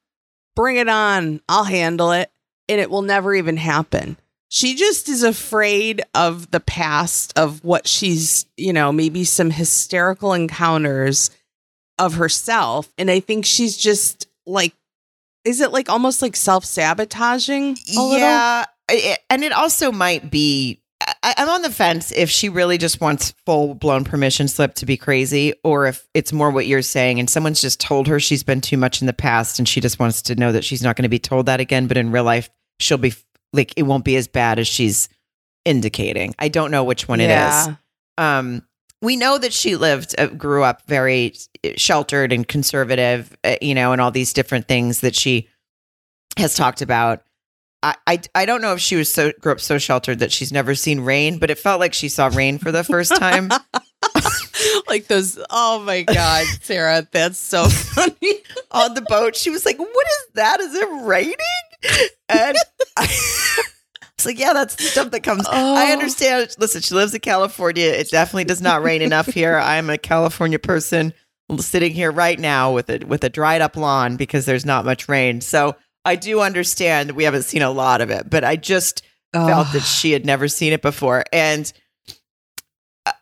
[0.55, 1.41] Bring it on.
[1.49, 2.31] I'll handle it.
[2.69, 4.17] And it will never even happen.
[4.49, 10.33] She just is afraid of the past, of what she's, you know, maybe some hysterical
[10.33, 11.31] encounters
[11.99, 12.93] of herself.
[12.97, 14.75] And I think she's just like
[15.45, 17.79] is it like almost like self sabotaging?
[18.17, 20.81] yeah, it, and it also might be.
[21.07, 24.87] I, I'm on the fence if she really just wants full blown permission slip to
[24.87, 28.43] be crazy, or if it's more what you're saying, and someone's just told her she's
[28.43, 30.97] been too much in the past, and she just wants to know that she's not
[30.97, 31.87] going to be told that again.
[31.87, 33.15] But in real life, she'll be
[33.53, 35.09] like, it won't be as bad as she's
[35.65, 36.35] indicating.
[36.39, 37.75] I don't know which one it is.
[38.19, 38.63] Um,
[39.01, 41.35] we know that she lived, uh, grew up very
[41.77, 45.49] sheltered and conservative, uh, you know, and all these different things that she
[46.37, 47.23] has talked about.
[47.85, 50.51] I, I, I don't know if she was so grew up so sheltered that she's
[50.51, 53.51] never seen rain, but it felt like she saw rain for the first time.
[54.89, 55.39] like those.
[55.51, 58.41] Oh my god, Sarah, that's so funny.
[58.71, 60.61] On the boat, she was like, "What is that?
[60.61, 61.37] Is it raining?"
[62.31, 62.57] And
[62.97, 63.05] I,
[64.15, 65.45] it's like, yeah, that's the stuff that comes.
[65.47, 65.75] Oh.
[65.77, 66.57] I understand.
[66.59, 67.85] Listen, she lives in California.
[67.85, 69.59] It definitely does not rain enough here.
[69.59, 71.13] I'm a California person
[71.59, 75.07] sitting here right now with a with a dried up lawn because there's not much
[75.07, 75.43] rain.
[75.43, 79.03] So I do understand we haven't seen a lot of it, but I just
[79.33, 81.25] felt that she had never seen it before.
[81.33, 81.73] And
[83.07, 83.13] uh,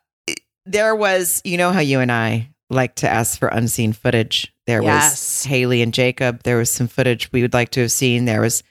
[0.66, 4.52] there was, you know, how you and I like to ask for unseen footage.
[4.66, 5.12] There Yes.
[5.12, 6.42] was Haley and Jacob.
[6.42, 8.24] There was some footage we would like to have seen.
[8.24, 8.62] There was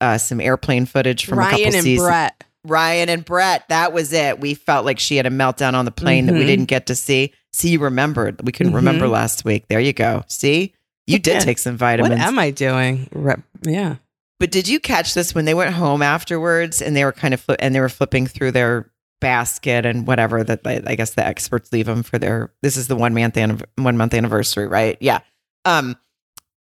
[0.00, 2.06] uh, some airplane footage from a Ryan couple and seasons.
[2.08, 2.44] Brett.
[2.64, 3.68] Ryan and Brett.
[3.68, 4.40] That was it.
[4.40, 6.46] We felt like she had a meltdown on the plane that we Mhm.
[6.46, 7.32] didn't get to see.
[7.52, 8.40] See, you remembered.
[8.44, 8.76] We couldn't Mhm.
[8.76, 9.66] remember last week.
[9.68, 10.24] There you go.
[10.28, 10.74] See,
[11.12, 12.10] you did take some vitamins.
[12.18, 13.08] What am I doing?
[13.12, 13.96] Re- yeah.
[14.40, 17.44] But did you catch this when they went home afterwards and they were kind of
[17.44, 18.90] fli- and they were flipping through their
[19.20, 22.86] basket and whatever that I, I guess the experts leave them for their this is
[22.86, 24.96] the one month anniv- one month anniversary, right?
[25.00, 25.20] Yeah.
[25.64, 25.96] Um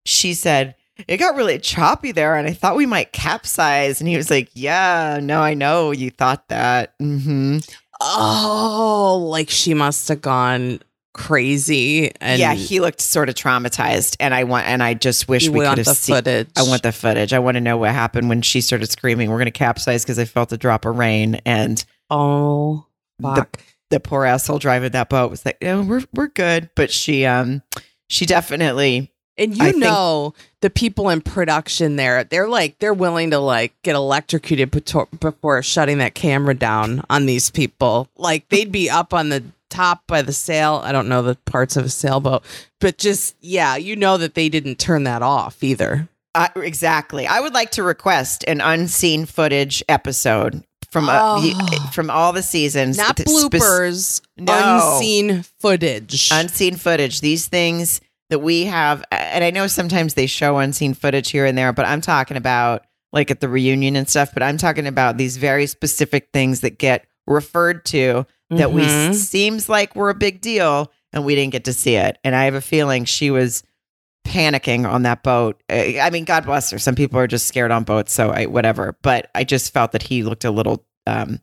[0.05, 0.77] she said
[1.09, 4.51] it got really choppy there and I thought we might capsize and he was like,
[4.55, 7.69] "Yeah, no, I know you thought that." Mhm.
[8.01, 10.79] Oh, like she must have gone
[11.15, 12.13] crazy.
[12.21, 15.61] And yeah, he looked sort of traumatized and I want and I just wish we
[15.61, 16.49] could have the seen footage.
[16.57, 17.33] I want the footage.
[17.33, 20.19] I want to know what happened when she started screaming, "We're going to capsize" because
[20.19, 22.87] I felt a drop of rain and Oh,
[23.19, 23.61] the fuck.
[23.91, 27.63] the poor asshole driving that boat was like, "Oh, we're we're good," but she um
[28.09, 32.95] she definitely And I you think- know the people in production there, they're like they're
[32.95, 34.71] willing to like get electrocuted
[35.21, 38.09] before shutting that camera down on these people.
[38.17, 39.43] Like they'd be up on the
[39.75, 40.81] top by the sail.
[40.85, 42.45] I don't know the parts of a sailboat,
[42.81, 46.09] but just yeah, you know that they didn't turn that off either.
[46.35, 47.27] uh, exactly.
[47.27, 51.89] I would like to request an unseen footage episode from uh, Oh.
[51.93, 54.53] from all the seasons, Not bloopers, No.
[54.97, 56.29] unseen footage.
[56.33, 57.21] unseen footage.
[57.21, 58.01] These things
[58.31, 61.87] that we have, and I know sometimes they show unseen footage here and there, but
[61.87, 64.31] I'm talking about like at the reunion and stuff.
[64.35, 69.15] But I'm talking about these very specific things that get referred to that we Mhm.
[69.15, 72.19] seems like we're a big deal and we didn't get to see it.
[72.25, 73.63] And I have a feeling she was
[74.27, 75.61] panicking on that boat.
[75.71, 76.79] I mean, God bless her.
[76.79, 78.97] Some people are just scared on boats, so I whatever.
[79.03, 81.41] But I just felt that he looked a little um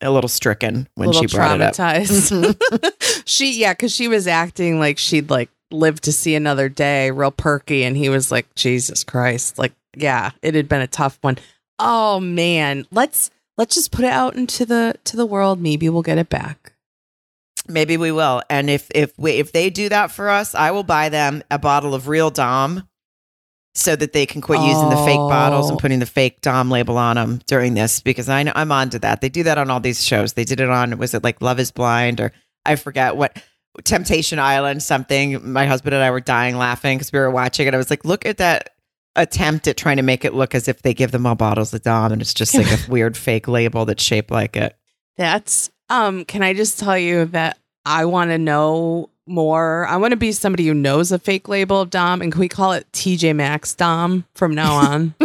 [0.00, 2.06] a little stricken when little she brought it up.
[3.26, 7.30] she yeah, because she was acting like she'd like live to see another day, real
[7.30, 11.36] perky, and he was like, Jesus Christ, like yeah, it had been a tough one.
[11.78, 15.60] Oh man, let's let's just put it out into the to the world.
[15.60, 16.72] Maybe we'll get it back.
[17.66, 18.42] Maybe we will.
[18.50, 21.58] And if if we if they do that for us, I will buy them a
[21.58, 22.88] bottle of real Dom
[23.76, 25.80] so that they can quit using the fake bottles and Oh.
[25.80, 29.20] putting the fake Dom label on them during this because I know I'm onto that.
[29.20, 30.34] They do that on all these shows.
[30.34, 32.32] They did it on was it like Love is Blind or
[32.66, 33.42] I forget what
[33.82, 35.50] Temptation Island something.
[35.52, 37.74] My husband and I were dying laughing because we were watching it.
[37.74, 38.73] I was like, look at that
[39.16, 41.82] attempt at trying to make it look as if they give them all bottles of
[41.82, 44.76] Dom and it's just like a weird fake label that's shaped like it.
[45.16, 46.24] That's um.
[46.24, 49.86] Can I just tell you that I want to know more?
[49.86, 52.48] I want to be somebody who knows a fake label of Dom, and can we
[52.48, 55.14] call it TJ Maxx Dom from now on?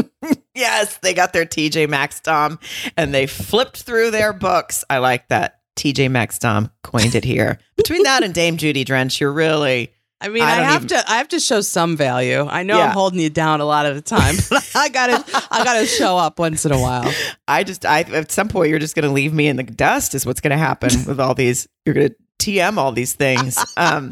[0.60, 2.60] Yes, they got their TJ Maxx Dom
[2.98, 4.84] and they flipped through their books.
[4.90, 5.60] I like that.
[5.78, 7.60] TJ Maxx Dom coined it here.
[7.78, 11.12] Between that and Dame Judy Drench, you're really I mean, I I, have even- to.
[11.12, 12.46] I have to show some value.
[12.46, 12.88] I know Yeah.
[12.88, 15.24] I'm holding you down a lot of the time, but I gotta.
[15.52, 17.10] I gotta show up once in a while.
[17.48, 20.26] I just I at some point you're just gonna leave me in the dust is
[20.26, 22.10] what's gonna happen with all these you're gonna
[22.40, 23.58] TM all these things.
[23.78, 24.12] Um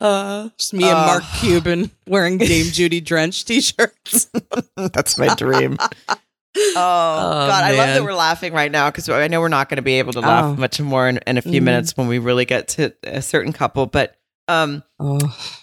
[0.00, 1.06] Uh, just me and Uh.
[1.06, 4.28] Mark Cuban wearing Dame Judy Drench t-shirts.
[4.76, 5.76] that's my dream.
[5.80, 9.76] Oh, God, I love that we're laughing right now because I know we're not going
[9.76, 10.54] to be able to laugh Oh.
[10.60, 11.64] much more in, in a few Mhm.
[11.64, 13.86] minutes when we really get to a certain couple.
[13.86, 14.14] But
[14.48, 15.18] um, Oh,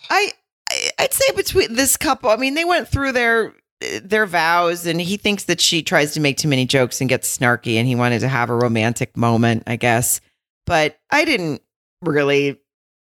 [0.10, 0.32] I
[0.70, 3.54] I- I'd say between this couple, I mean, they went through their
[4.04, 7.36] their vows, and he thinks that she tries to make too many jokes and gets
[7.38, 10.22] snarky, and he wanted to have a romantic moment, I guess.
[10.66, 11.62] But I didn't
[12.04, 12.60] really.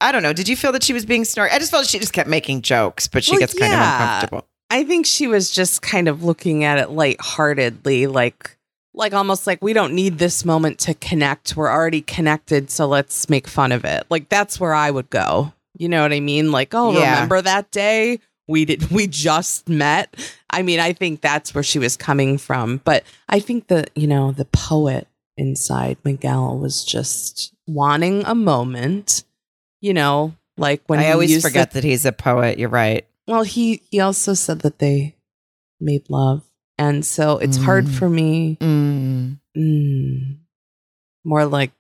[0.01, 0.33] I don't know.
[0.33, 1.53] Did you feel that she was being snarky?
[1.53, 4.49] I just felt she just kept making jokes, but she Well, gets kind of uncomfortable.
[4.71, 8.57] I think she was just kind of looking at it lightheartedly, like
[8.95, 11.57] like almost like we don't need this moment to connect.
[11.57, 14.05] We're already connected, so let's make fun of it.
[14.11, 15.53] Like that's where I would go.
[15.77, 16.53] You know what I mean?
[16.53, 17.15] Like, oh, Yeah.
[17.15, 18.21] remember that day?
[18.47, 20.15] We did we just met.
[20.51, 22.81] I mean, I think that's where she was coming from.
[22.85, 29.25] But I think the, you know, the poet inside Miguel was just wanting a moment,
[29.81, 32.59] you know, like when I always used the- forget that he's a poet.
[32.59, 33.05] You're right.
[33.27, 35.17] well, he he also said that they
[35.81, 36.45] made love,
[36.79, 37.95] and so it's hard Mm.
[37.99, 38.57] for me.
[38.61, 40.39] Mm, Mm,
[41.25, 41.71] more like,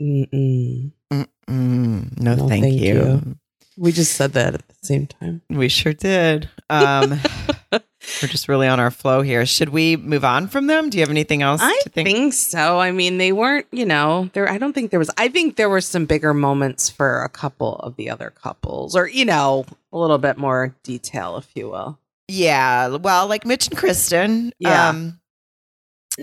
[0.00, 0.92] mm-mm.
[1.12, 2.94] mm, no, No, thank, thank you.
[2.94, 3.36] you.
[3.78, 5.40] we just said that at the same time.
[5.48, 6.48] We sure did.
[6.68, 7.18] Um,
[7.72, 9.46] we're just really on our flow here.
[9.46, 10.90] Should we move on from them?
[10.90, 12.06] Do you have anything else I to think?
[12.06, 12.78] think so.
[12.78, 14.48] I mean, they weren't, you know, there.
[14.48, 15.10] I don't think there was.
[15.16, 19.08] I think there were some bigger moments for a couple of the other couples, or
[19.08, 21.98] you know, a little bit more detail, if you will.
[22.28, 22.88] Yeah.
[22.96, 24.52] Well, like Mitch and Kristen.
[24.58, 24.88] Yeah.
[24.88, 25.20] Um,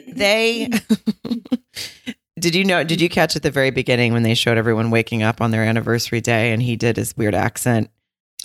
[0.08, 0.70] they.
[2.39, 2.84] did you know?
[2.84, 5.64] Did you catch at the very beginning when they showed everyone waking up on their
[5.64, 7.89] anniversary day and he did his weird accent?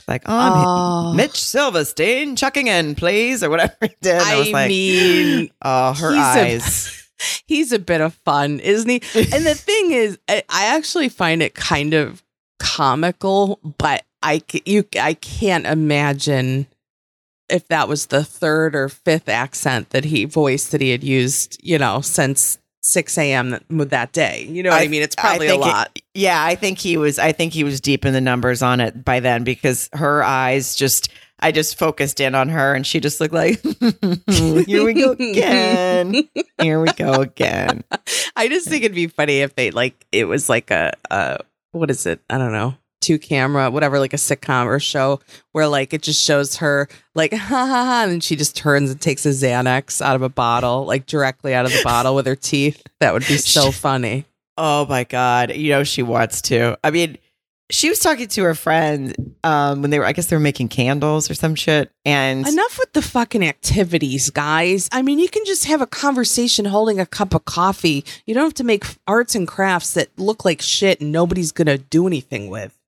[0.08, 1.12] Like, oh, I'm Oh.
[1.14, 4.14] Mitch Silverstein chucking in, please, or whatever he did.
[4.16, 7.08] And I, was like, mean, oh, her he's a- eyes.
[7.46, 9.00] he's a bit of fun, isn't he?
[9.14, 12.22] And the thing is, I, I actually find it kind of
[12.58, 16.66] comical, but I you I can't imagine
[17.54, 21.58] if that was the third or fifth accent that he voiced that he had used,
[21.62, 23.50] you know, since six a.m.
[23.50, 24.44] that, that day.
[24.48, 25.02] You know what I, I- mean?
[25.02, 25.98] It's probably a think it- lot.
[26.14, 27.18] Yeah, I think he was.
[27.18, 30.74] I think he was deep in the numbers on it by then because her eyes
[30.76, 31.08] just.
[31.40, 33.60] I just focused in on her, and she just looked like,
[34.28, 36.28] "Here we go again.
[36.62, 37.82] Here we go again."
[38.36, 41.38] I just think it'd be funny if they like it was like a uh
[41.72, 42.20] what is it?
[42.30, 42.76] I don't know.
[43.04, 45.20] Two camera, whatever, like a sitcom or show
[45.52, 48.90] where like it just shows her like ha ha ha and then she just turns
[48.90, 52.24] and takes a Xanax out of a bottle, like directly out of the bottle with
[52.24, 52.82] her teeth.
[53.00, 54.24] That would be so funny.
[54.56, 55.54] Oh my god!
[55.54, 56.78] You know she wants to.
[56.82, 57.18] I mean,
[57.70, 60.06] she was talking to her friend um, when they were.
[60.06, 64.30] I guess they were making candles or some shit, and Enough with the fucking activities,
[64.30, 64.88] guys.
[64.92, 68.04] I mean, you can just have a conversation holding a cup of coffee.
[68.26, 71.78] You don't have to make arts and crafts that look like shit and nobody's gonna
[71.78, 72.78] do anything with.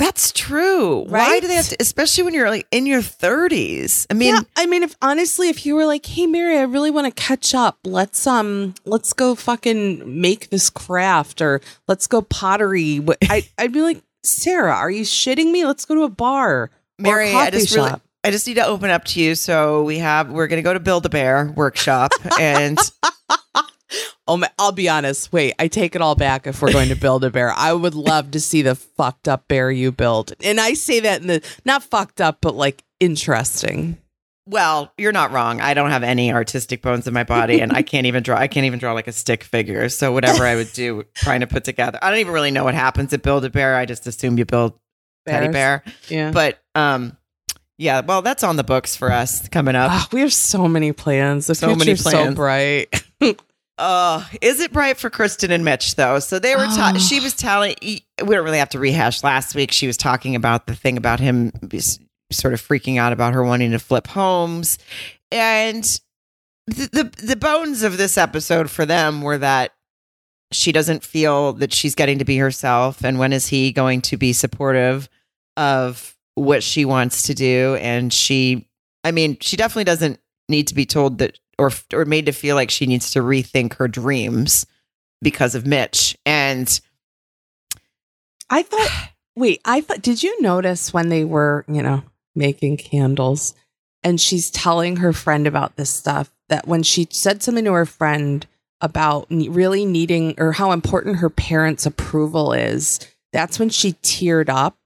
[0.00, 1.04] That's true.
[1.04, 1.76] Why do they have to?
[1.78, 4.06] Especially when you're like in your thirties.
[4.08, 6.90] I mean, yeah, I mean, if honestly, if you were like, "Hey, Mary, I really
[6.90, 7.78] want to catch up.
[7.84, 13.82] Let's um, let's go fucking make this craft, or let's go pottery," I I'd be
[13.82, 15.66] like, "Sarah, are you shitting me?
[15.66, 17.92] Let's go to a bar, or Mary, a I just really.
[18.22, 19.34] I just need to open up to you.
[19.34, 22.78] So we have, we're going to go to Build a Bear workshop, and
[24.28, 25.32] Oh, my, I'll be honest.
[25.32, 26.46] Wait, I take it all back.
[26.46, 29.48] If we're going to build a bear, I would love to see the fucked up
[29.48, 33.98] bear you build, and I say that in the not fucked up, but like interesting.
[34.46, 35.60] well, you're not wrong.
[35.60, 38.36] I don't have any artistic bones in my body, and I can't even draw.
[38.36, 39.88] I can't even draw like a stick figure.
[39.88, 42.74] So whatever I would do, trying to put together, I don't even really know what
[42.74, 43.76] happens at Build a Bear.
[43.76, 44.74] I just assume you build
[45.26, 45.82] teddy bear.
[46.08, 46.30] Yeah.
[46.32, 47.16] But um,
[47.78, 48.00] yeah.
[48.00, 49.90] Well, that's on the books for us coming up.
[49.92, 51.46] Ah, we have so many plans.
[51.46, 52.34] The So many future's so plans.
[52.34, 53.04] bright.
[53.80, 56.18] Uh, is it bright for Kristen and Mitch though?
[56.18, 56.66] So they were.
[56.66, 56.98] Ta- Oh.
[56.98, 57.74] she was telling.
[57.82, 59.72] We don't really have to rehash last week.
[59.72, 61.50] She was talking about the thing about him
[62.32, 64.78] sort of freaking out about her wanting to flip homes,
[65.32, 65.82] and
[66.66, 69.72] the the, the bones of this episode for them were that
[70.52, 74.16] she doesn't feel that she's getting to be herself, and when is he going to
[74.16, 75.08] be supportive
[75.56, 77.76] of what she wants to do?
[77.80, 78.68] And she,
[79.04, 80.18] I mean, she definitely doesn't
[80.48, 83.74] need to be told that or or made to feel like she needs to rethink
[83.74, 84.66] her dreams
[85.22, 86.16] because of Mitch.
[86.24, 86.80] And
[88.48, 92.02] I thought, wait, I thought, did you notice when they were, you know,
[92.34, 93.54] making candles
[94.02, 97.86] and she's telling her friend about this stuff that when she said something to her
[97.86, 98.46] friend
[98.80, 102.98] about really needing or how important her parents' approval is,
[103.32, 104.78] that's when she teared up.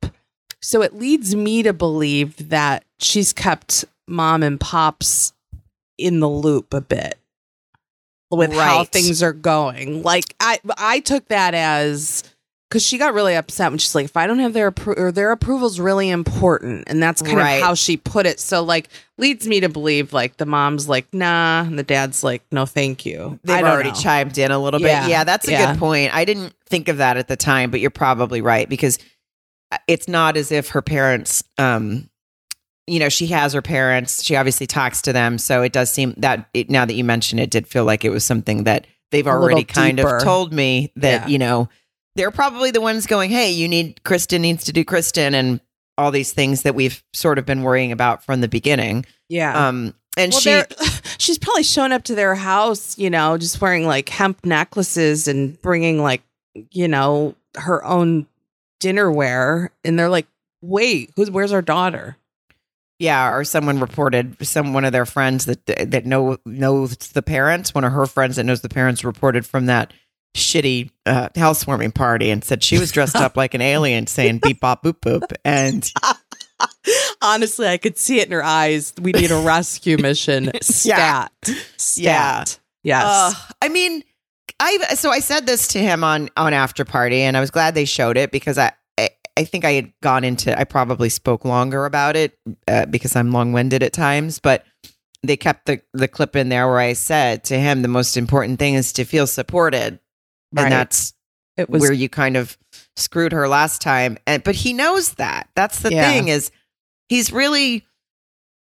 [0.60, 5.32] So it leads me to believe that she's kept mom and pops
[5.98, 7.18] in the loop a bit
[8.30, 10.02] with how things are going.
[10.02, 12.24] Like I I took that as
[12.70, 15.12] because she got really upset when she's like, if I don't have their appro- or
[15.12, 17.52] their approval's really important, and that's kind Right.
[17.56, 18.40] of how she put it.
[18.40, 18.88] So like
[19.18, 23.06] leads me to believe like the mom's like nah, and the dad's like no, thank
[23.06, 23.38] you.
[23.44, 23.94] They've already know.
[23.96, 25.10] chimed in a little Yeah, bit.
[25.10, 25.72] Yeah, that's a yeah.
[25.72, 26.12] good point.
[26.14, 28.98] I didn't think of that at the time, but you're probably right because
[29.70, 32.08] uh, it's not as if her parents um
[32.86, 34.22] you know, she has her parents.
[34.22, 37.38] She obviously talks to them, so it does seem that it, now that you mention
[37.38, 40.16] it, did feel like it was something that they've already kind deeper.
[40.16, 41.26] of told me that Yeah.
[41.28, 41.68] you know
[42.16, 45.60] they're probably the ones going, "Hey, you need Kristen needs to do Kristen," and
[45.96, 49.04] all these things that we've sort of been worrying about from the beginning.
[49.28, 49.68] Yeah.
[49.68, 50.62] Um, and well, she,
[51.18, 55.60] she's probably shown up to their house, you know, just wearing like hemp necklaces and
[55.62, 56.22] bringing like,
[56.72, 58.26] you know, her own
[58.80, 59.68] dinnerware.
[59.84, 60.26] And they're like,
[60.62, 62.16] wait, who's, where's our daughter?
[62.98, 67.74] Yeah, or someone reported some one of their friends that that know knows the parents.
[67.74, 69.92] One of her friends that knows the parents reported from that
[70.36, 74.60] shitty uh, housewarming party and said she was dressed up like an alien, saying beep
[74.60, 75.90] bop boop boop, and
[77.22, 78.92] Honestly, I could see it in her eyes.
[79.00, 80.50] We need a rescue mission.
[80.62, 81.32] Stat.
[81.76, 81.96] Stat.
[81.96, 82.44] Yeah.
[82.82, 83.04] Yes.
[83.06, 83.32] Uh,
[83.62, 84.04] I mean,
[84.60, 87.74] I so I said this to him on on after party, and I was glad
[87.74, 88.72] they showed it because I
[89.36, 93.32] I, think I had gone into I probably spoke longer about it uh, because I'm
[93.32, 94.64] long winded at times, but
[95.22, 98.58] they kept the the clip in there where I said to him the most important
[98.58, 99.98] thing is to feel supported,
[100.52, 100.64] Right.
[100.64, 101.14] and that's
[101.56, 102.58] it was where you kind of
[102.96, 105.48] screwed her last time, and but he knows that.
[105.54, 106.10] That's the Yeah.
[106.10, 106.50] thing is
[107.08, 107.84] he's really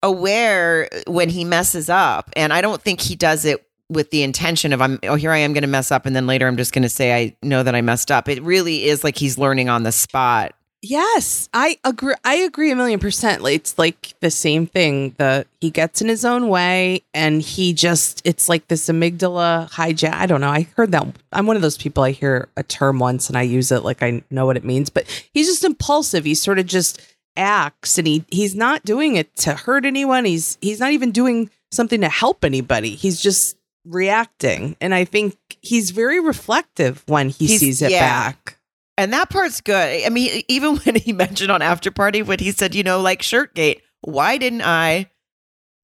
[0.03, 4.73] aware when he messes up and i don't think he does it with the intention
[4.73, 6.73] of i'm oh here i am going to mess up and then later i'm just
[6.73, 8.27] going to say i know that i messed up.
[8.29, 12.15] It really is like he's learning on the spot Yes, I agree.
[12.25, 13.43] I agree a million percent.
[13.47, 15.15] It's like the same thing.
[15.19, 20.15] The he gets in his own way, and he just it's like this amygdala hijack.
[20.15, 20.49] I don't know.
[20.49, 21.07] I heard that.
[21.33, 22.03] I'm one of those people.
[22.03, 24.89] I hear a term once and I use it like I know what it means.
[24.89, 26.25] But he's just impulsive.
[26.25, 26.99] He sort of just
[27.37, 30.25] acts, and he he's not doing it to hurt anyone.
[30.25, 32.95] He's he's not even doing something to help anybody.
[32.95, 38.01] He's just reacting, and I think he's very reflective when he He's- sees it yeah.
[38.33, 38.57] back.
[39.03, 40.05] And that part's good.
[40.05, 43.23] I mean even when he mentioned on after party when he said you know like
[43.23, 45.11] shirtgate why didn't i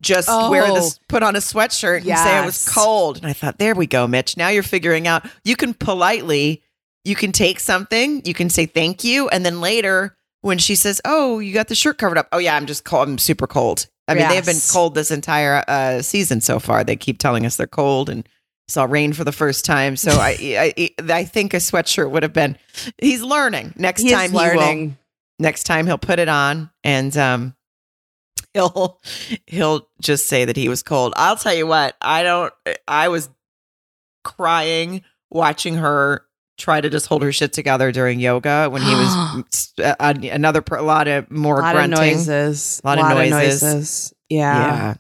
[0.02, 0.74] just wear Oh.
[0.74, 3.16] this put on a sweatshirt and say it was cold?
[3.18, 4.36] And i thought there we go mitch.
[4.36, 6.62] Now you're figuring out you can politely
[7.04, 11.00] you can take something you can say thank you and then later when she says
[11.04, 12.28] oh you got the shirt covered up.
[12.32, 13.86] Oh yeah i'm just cold i'm super cold.
[14.08, 16.84] I mean they've been cold this entire uh, season so far.
[16.84, 18.28] They keep telling us they're cold and
[18.68, 19.96] saw rain for the first time.
[19.96, 20.36] So I,
[20.78, 22.56] I i think a sweatshirt would have been
[22.98, 23.74] he's learning.
[23.76, 24.92] Next He time he will
[25.38, 27.54] next time he'll put it on and um
[28.54, 29.00] he'll
[29.46, 31.14] he'll just say that he was cold.
[31.16, 32.52] I'll tell you what i don't
[32.88, 33.28] i was
[34.24, 36.26] crying watching her
[36.58, 40.82] try to just hold her shit together during yoga when he was uh, another a
[40.82, 41.92] lot of more a lot grunting.
[41.92, 42.80] of noises.
[42.82, 44.12] A lot of noises.
[44.28, 44.66] Yeah.
[44.66, 44.94] yeah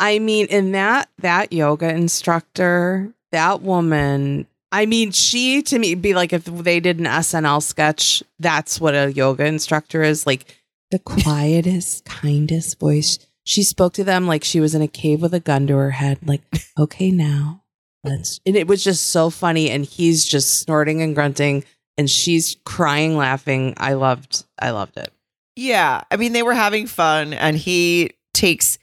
[0.00, 6.14] I mean, in that that yoga instructor, that woman, I mean, she to me be
[6.14, 10.26] like if they did an SNL sketch, that's what a yoga instructor is.
[10.26, 10.56] Like
[10.90, 13.18] the quietest, kindest voice.
[13.44, 15.90] She spoke to them like she was in a cave with a gun to her
[15.90, 16.42] head, like,
[16.78, 17.62] okay, now
[18.02, 19.70] let's and it was just so funny.
[19.70, 21.64] And he's just snorting and grunting
[21.98, 23.74] and she's crying, laughing.
[23.76, 25.12] I loved I loved it.
[25.56, 26.04] Yeah.
[26.10, 28.78] I mean, they were having fun and he takes.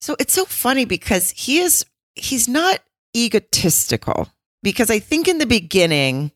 [0.00, 1.84] So it's so funny because he is,
[2.14, 2.80] he's not
[3.16, 4.28] egotistical.
[4.62, 6.32] Because I think in the beginning,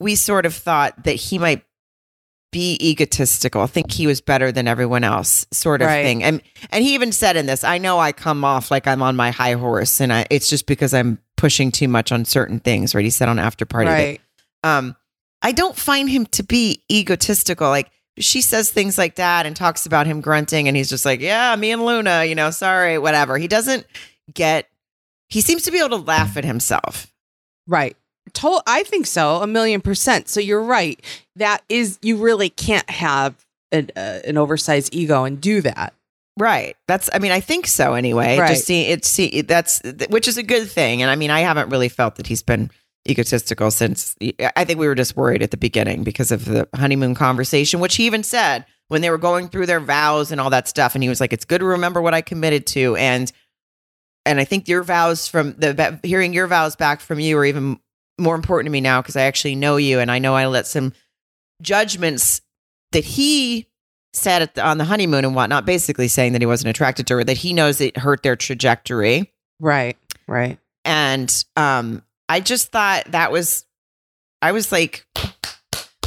[0.00, 1.64] we sort of thought that he might
[2.52, 6.02] be egotistical, think he was better than everyone else, sort of Right.
[6.02, 6.24] thing.
[6.24, 9.14] And and he even said in this, I know I come off like I'm on
[9.14, 12.92] my high horse, and I, it's just because I'm pushing too much on certain things.
[12.94, 13.04] Right?
[13.04, 14.20] He said on after party that Right.
[14.64, 14.96] um
[15.42, 17.90] i don't find him to be egotistical like
[18.20, 21.54] she says things like that and talks about him grunting and he's just like yeah
[21.56, 23.84] me and luna you know sorry whatever he doesn't
[24.32, 24.68] get
[25.28, 27.06] he seems to be able to laugh at himself
[27.66, 27.96] Right.
[28.34, 30.28] To- I think so, a million percent.
[30.28, 31.00] So you're right.
[31.36, 33.34] That is, you really can't have
[33.70, 35.92] an, uh, an oversized ego and do that.
[36.38, 38.48] right that's i mean i think so anyway Right.
[38.48, 41.68] just see it's see that's which is a good thing and i mean i haven't
[41.70, 42.70] really felt that he's been
[43.08, 44.14] egotistical since
[44.56, 47.96] i think we were just worried at the beginning because of the honeymoon conversation which
[47.96, 51.02] he even said when they were going through their vows and all that stuff and
[51.02, 53.32] he was like it's good to remember what i committed to and
[54.26, 57.80] and i think your vows from the hearing your vows back from you are even
[58.18, 60.66] more important to me now because i actually know you and i know i let
[60.66, 60.92] some
[61.62, 62.42] judgments
[62.92, 63.66] that he
[64.12, 67.14] said at the, on the honeymoon and whatnot basically saying that he wasn't attracted to
[67.14, 69.96] her that he knows it hurt their trajectory Right.
[70.26, 70.58] Right.
[70.84, 73.64] and um i just thought that was
[74.42, 75.04] i was like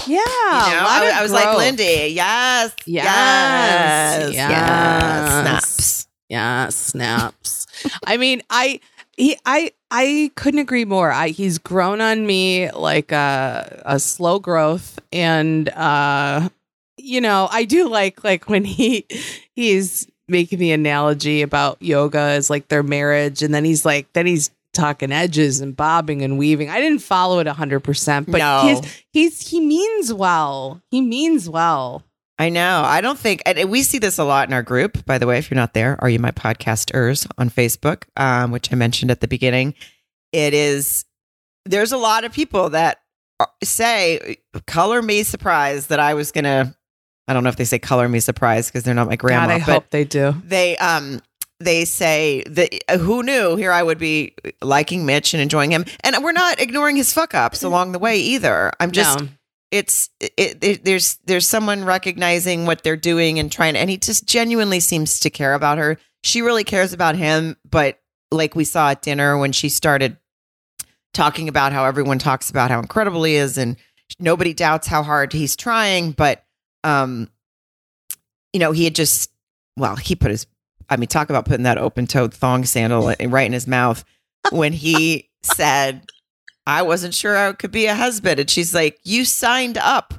[0.07, 0.17] Yeah.
[0.17, 3.05] you know, I, I was like lindy yes Yes.
[3.05, 5.41] yes yes, Yes.
[5.41, 6.69] snaps Yeah.
[6.69, 7.67] Snaps.
[8.07, 8.79] I mean, I.
[9.15, 11.11] He, I, I couldn't agree more.
[11.11, 16.49] I, he's grown on me like a, a slow growth, and uh,
[16.97, 19.05] you know, I do like like when he
[19.53, 24.25] he's making the analogy about yoga as like their marriage, and then he's like, then
[24.25, 26.69] he's talking edges and bobbing and weaving.
[26.69, 28.61] I didn't follow it hundred percent, but No.
[28.67, 30.81] his he's he means well.
[30.89, 32.03] He means well.
[32.39, 32.81] I know.
[32.83, 35.37] I don't think, and we see this a lot in our group, by the way,
[35.37, 39.21] if you're not there, Are You My Podcasters on Facebook, um, which I mentioned at
[39.21, 39.75] the beginning.
[40.31, 41.05] It is,
[41.65, 42.97] there's a lot of people that
[43.63, 46.75] say, color me surprised that I was going to,
[47.27, 49.45] I don't know if they say color me surprised because they're not my grandma.
[49.45, 50.33] God, I but hope they do.
[50.43, 51.21] They, um,
[51.63, 55.85] they say that uh, who knew here I would be liking Mitch and enjoying him.
[56.03, 58.71] And we're not ignoring his fuck ups along the way either.
[58.79, 59.27] I'm just, No.
[59.71, 64.27] it's it, it, there's there's someone recognizing what they're doing and trying and he just
[64.27, 67.99] genuinely seems to care about her she really cares about him but
[68.31, 70.17] like we saw at dinner when she started
[71.13, 73.75] talking about how everyone talks about how incredible he is and
[74.19, 76.43] nobody doubts how hard he's trying but
[76.83, 77.27] um
[78.53, 79.31] you know he had just
[79.75, 80.45] well he put his
[80.93, 84.03] i mean talk about putting that open-toed thong sandal right in his mouth
[84.51, 86.05] when he said
[86.65, 88.39] I wasn't sure I could be a husband.
[88.39, 90.13] And she's like, You signed up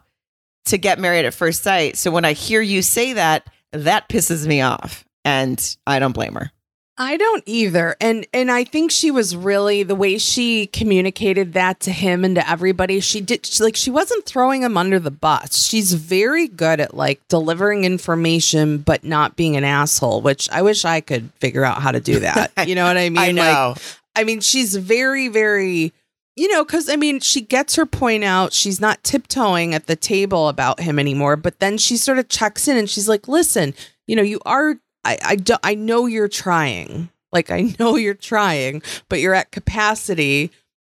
[0.66, 1.96] to get married at first sight.
[1.96, 5.04] So when I hear you say that, that pisses me off.
[5.24, 6.50] And I don't blame her.
[6.96, 7.96] I don't either.
[8.00, 12.36] And and I think she was really the way she communicated that to him and
[12.36, 13.00] to everybody.
[13.00, 15.66] She did she, like she wasn't throwing him under the bus.
[15.66, 20.84] She's very good at like delivering information but not being an asshole, which I wish
[20.84, 22.52] I could figure out how to do that.
[22.66, 23.18] You know what I mean?
[23.18, 23.74] I Like know.
[24.16, 25.92] I mean, she's very, very,
[26.36, 28.52] you know, because I mean, she gets her point out.
[28.52, 31.36] She's not tiptoeing at the table about him anymore.
[31.36, 33.74] But then she sort of checks in and she's like, listen,
[34.06, 37.10] you know, you are, I, I, do, I know you're trying.
[37.32, 40.50] Like, I know you're trying, but you're at capacity.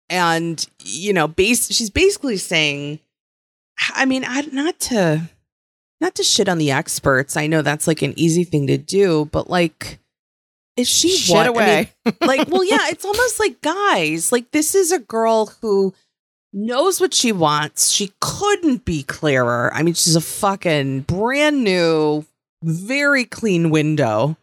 [0.10, 3.00] And, you know, base, she's basically saying,
[3.96, 5.30] I mean, I, not to,
[6.02, 7.36] not to shit on the experts.
[7.38, 10.00] I know that's like an easy thing to do, but like,
[10.76, 11.92] is she Shit what- I away.
[12.06, 15.94] mean, like well yeah it's almost like guys like this is a girl who
[16.52, 22.26] knows what she wants she couldn't be clearer i mean she's a fucking brand new
[22.64, 24.38] very clean window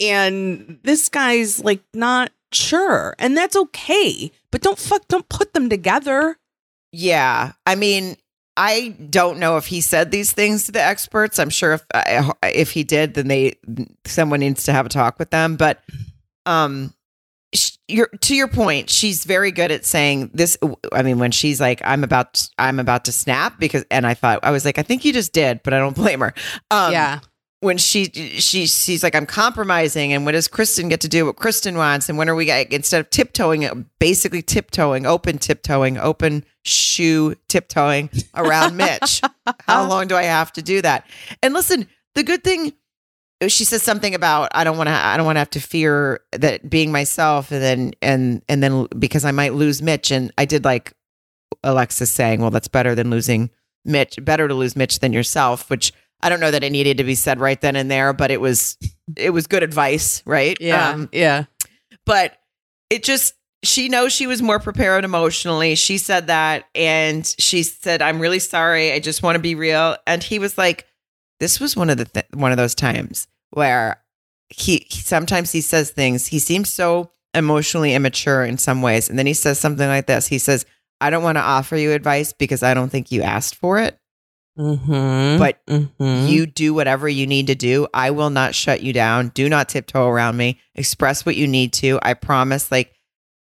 [0.00, 5.70] and this guy's like not sure and that's okay but don't fuck don't put them
[5.70, 6.36] together
[6.92, 7.52] Yeah.
[7.64, 8.16] I mean,
[8.56, 11.38] I don't know if he said these things to the experts.
[11.38, 11.82] I'm sure if
[12.42, 13.54] if he did, then they
[14.04, 15.56] someone needs to have a talk with them.
[15.56, 15.82] But
[16.44, 16.92] um,
[17.88, 20.58] you're, to your point, she's very good at saying this.
[20.92, 24.40] I mean, when she's like, "I'm about, I'm about to snap," because, and I thought
[24.42, 26.34] I was like, I think you just did, but I don't blame her.
[26.70, 27.20] Um, yeah
[27.62, 28.06] when she
[28.40, 30.12] she she's like I'm compromising.
[30.12, 31.26] And when does Kristen get to do?
[31.26, 32.08] What Kristen wants.
[32.08, 38.76] And when are we instead of tiptoeing basically tiptoeing open tiptoeing open shoe tiptoeing around
[38.76, 39.20] Mitch
[39.66, 41.08] how long do I have to do that?
[41.40, 41.86] And listen
[42.16, 42.72] the good thing
[43.46, 46.20] she says something about I don't want to I don't want to have to fear
[46.32, 50.10] that being myself and then and and then because I might lose Mitch.
[50.10, 50.94] And I did like
[51.62, 53.50] Alexis saying well that's better than losing
[53.84, 55.92] Mitch better to lose Mitch than yourself which
[56.22, 58.40] I don't know that it needed to be said right then and there, but it
[58.40, 58.76] was
[59.16, 60.56] it was good advice, right?
[60.60, 61.44] yeah Um, yeah
[62.04, 62.36] but
[62.90, 65.76] it just she knows she was more prepared emotionally.
[65.76, 68.92] She said that and she said I'm really sorry.
[68.92, 69.96] I just want to be real.
[70.06, 70.86] And he was like
[71.40, 74.02] this was one of the th- one of those times where
[74.48, 76.26] he, he sometimes he says things.
[76.26, 80.26] He seems so emotionally immature in some ways and then he says something like this.
[80.26, 80.66] He says
[81.00, 83.98] I don't want to offer you advice because I don't think you asked for it.
[84.58, 85.38] Mm-hmm.
[85.38, 86.28] But Mhm.
[86.28, 87.86] you do whatever you need to do.
[87.94, 89.28] I will not shut you down.
[89.34, 90.60] Do not tiptoe around me.
[90.74, 91.98] Express what you need to.
[92.02, 92.70] I promise.
[92.70, 92.92] Like,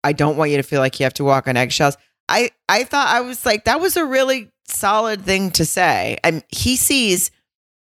[0.05, 1.97] I don't want you to feel like you have to walk on eggshells.
[2.28, 6.18] I I thought I was like that was a really solid thing to say.
[6.24, 7.30] And he sees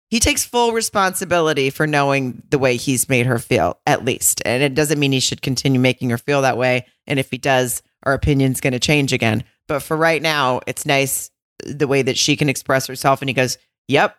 [0.08, 4.42] he takes full responsibility for knowing the way he's made her feel, at least.
[4.44, 6.86] And it doesn't mean he should continue making her feel that way.
[7.06, 9.44] And if he does, our opinion's going to change again.
[9.68, 11.30] But for right now, it's nice
[11.66, 13.22] the way that she can express herself.
[13.22, 13.58] And he goes,
[13.88, 14.16] Yep,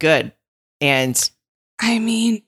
[0.00, 0.32] good.
[0.80, 1.30] And
[1.80, 2.42] I mean,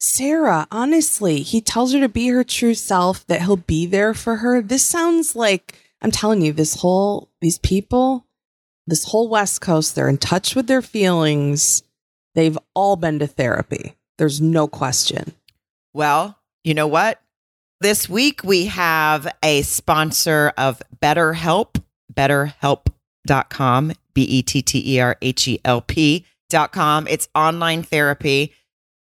[0.00, 4.36] Sarah, honestly, he tells her to be her true self, that he'll be there for
[4.36, 4.60] her.
[4.60, 8.26] This sounds like, I'm telling you, this whole, these people,
[8.86, 11.84] this whole West Coast, they're in touch with their feelings.
[12.34, 13.94] They've all been to therapy.
[14.18, 15.34] There's no question.
[15.94, 17.20] Well, you know what?
[17.80, 21.76] This week we have a sponsor of BetterHelp,
[23.26, 27.06] betterhelp.com, B E T T E R H E L P.com.
[27.08, 28.52] It's online therapy.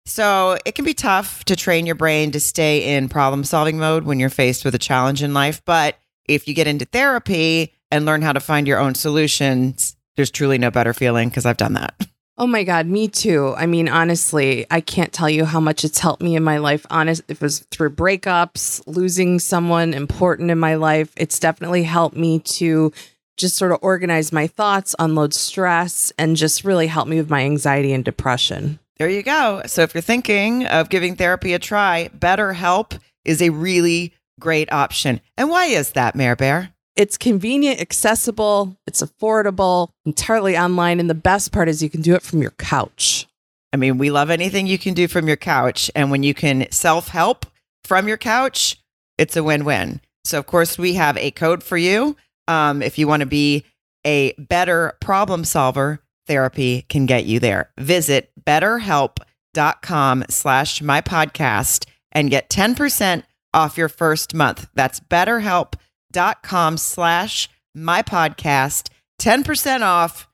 [0.05, 4.03] So it can be tough to train your brain to stay in problem solving mode
[4.03, 5.61] when you're faced with a challenge in life.
[5.65, 5.97] But
[6.27, 10.57] if you get into therapy and learn how to find your own solutions, there's truly
[10.57, 12.07] no better feeling because I've done that.
[12.39, 13.55] Oh my God, me too.
[13.57, 16.85] I mean, honestly, I can't tell you how much it's helped me in my life.
[16.89, 21.11] Honest, it was through breakups, losing someone important in my life.
[21.17, 22.93] It's definitely helped me to
[23.37, 27.41] just sort of organize my thoughts, unload stress, and just really help me with my
[27.41, 28.79] anxiety and depression.
[28.97, 29.61] There you go.
[29.67, 35.21] So if you're thinking of giving therapy a try, BetterHelp is a really great option.
[35.37, 36.73] And why is that, Mayor Bear?
[36.95, 42.15] It's convenient, accessible, it's affordable, entirely online, and the best part is you can do
[42.15, 43.27] it from your couch.
[43.71, 45.91] I mean, we love anything you can do from your couch.
[45.93, 47.45] And when you can self help
[47.83, 48.81] from your couch,
[49.19, 50.01] it's a win win.
[50.23, 52.15] So, of course, we have a code for you.
[52.47, 53.65] Um, if you want to be
[54.05, 57.71] a better problem solver, therapy can get you there.
[57.77, 63.23] Visit betterhelp.com slash my podcast and get 10%
[63.53, 64.67] off your first month.
[64.75, 68.89] That's betterhelp.com slash my podcast.
[69.19, 70.27] 10% off.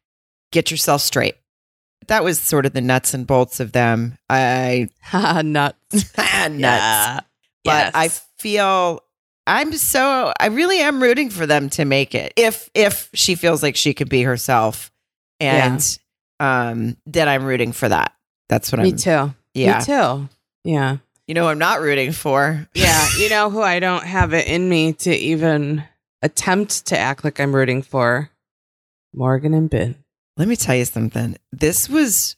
[0.52, 1.36] Get yourself straight.
[2.08, 4.18] That was sort of the nuts and bolts of them.
[4.30, 5.78] I nuts.
[5.94, 6.14] nuts.
[6.60, 7.20] Yeah.
[7.66, 7.92] But Yes.
[7.96, 8.10] I
[8.40, 9.00] feel
[9.46, 12.34] I'm so I really am rooting for them to make it.
[12.36, 14.92] If if she feels like she could be herself
[15.40, 16.00] and
[16.40, 18.14] um then I'm rooting for that.
[18.50, 19.34] That's what Me I'm Me too.
[19.54, 19.80] Yeah.
[19.80, 20.30] Me too.
[20.64, 20.98] Yeah.
[21.28, 22.68] You know who I'm not rooting for.
[22.74, 23.08] Yeah.
[23.18, 25.84] you know who I don't have it in me to even
[26.22, 28.30] attempt to act like I'm rooting for?
[29.14, 29.96] Morgan and Binh.
[30.38, 31.38] Let me tell you something.
[31.52, 32.36] This was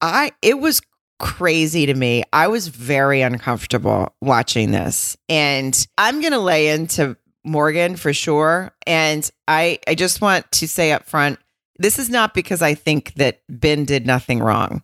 [0.00, 0.80] I it was
[1.18, 2.22] crazy to me.
[2.32, 5.16] I was very uncomfortable watching this.
[5.28, 10.66] And I'm going to lay into Morgan for sure, and I I just want to
[10.66, 11.38] say up front
[11.78, 14.82] this is not because I think that Binh did nothing wrong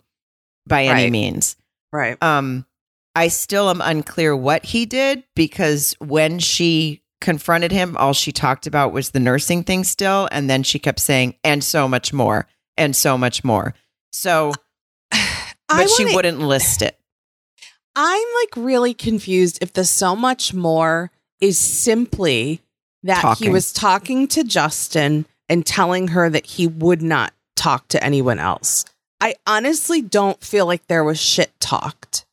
[0.69, 1.11] by any Right.
[1.13, 1.57] means.
[1.93, 2.23] Right.
[2.23, 2.65] Um
[3.17, 8.67] I still am unclear what he did because when she confronted him, all she talked
[8.69, 10.29] about was the nursing thing still.
[10.31, 13.75] And then she kept saying, and so much more, and so much more.
[14.13, 14.53] So,
[15.77, 16.99] but she wanna- wouldn't list it.
[17.95, 21.11] I'm like really confused if the so much more
[21.41, 22.61] is simply
[23.03, 28.03] that he was talking to Justin and telling her that he would not talk to
[28.03, 28.85] anyone else.
[29.21, 32.25] I honestly don't feel like there was shit talked.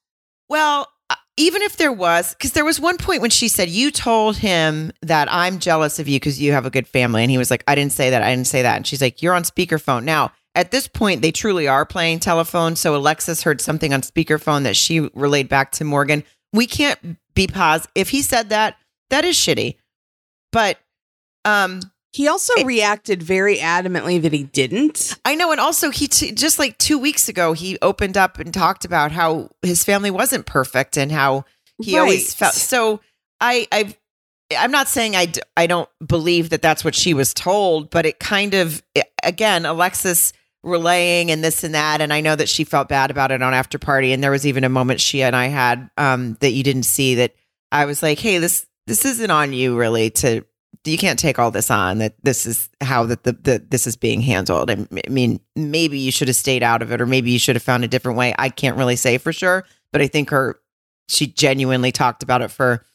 [0.48, 3.92] Well, uh, even if there was, because there was one point when she said, You
[3.92, 7.22] told him that I'm jealous of you because you have a good family.
[7.24, 8.22] And he was like, I didn't say that.
[8.24, 8.78] I didn't say that.
[8.78, 10.04] And she's like, You're on speakerphone.
[10.04, 12.76] Now, at this point, they truly are playing telephone.
[12.76, 16.24] So Alexis heard something on speakerphone that she relayed back to Morgan.
[16.54, 17.92] We can't be positive.
[17.96, 18.76] If he said that,
[19.10, 19.76] that is shitty.
[20.52, 20.78] But
[21.46, 21.82] um,
[22.12, 25.16] He also It- reacted very adamantly that he didn't.
[25.24, 28.52] I know, and also he t- just like two weeks ago he opened up and
[28.54, 31.46] talked about how his family wasn't perfect and how
[31.82, 32.56] he always felt.
[32.56, 33.00] So
[33.40, 33.96] I, I,
[34.58, 38.08] I'm not saying I, d- I don't believe that that's what she was told, but
[38.08, 38.82] it kind of
[39.24, 40.34] again Alexis
[40.64, 43.54] relaying and this and that, and I know that she felt bad about it on
[43.54, 46.64] after party, and there was even a moment she and I had um, that you
[46.64, 47.36] didn't see that
[47.72, 50.44] I was like, hey, this this isn't on you really to
[50.86, 53.96] you can't take all this on that this is how that the, the this is
[53.96, 54.72] being handled.
[54.72, 57.56] I I mean, maybe you should have stayed out of it, or maybe you should
[57.56, 58.34] have found a different way.
[58.38, 60.60] I can't really say for sure, but I think her
[61.08, 62.86] she genuinely talked about it for.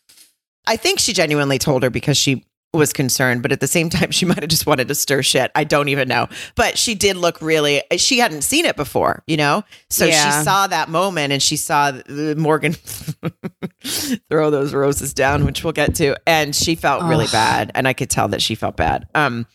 [0.67, 4.11] I think she genuinely told her because she was concerned, but at the same time,
[4.13, 5.51] she might have just wanted to stir shit.
[5.55, 7.83] I don't even know, but she did look really.
[7.97, 10.39] She hadn't seen it before, you know, so Yeah.
[10.39, 11.93] she saw that moment and she saw
[12.37, 12.73] Morgan
[14.29, 17.93] throw those roses down, which we'll get to, and she felt really bad, and I
[17.93, 19.07] could tell that she felt bad.
[19.15, 19.47] Um,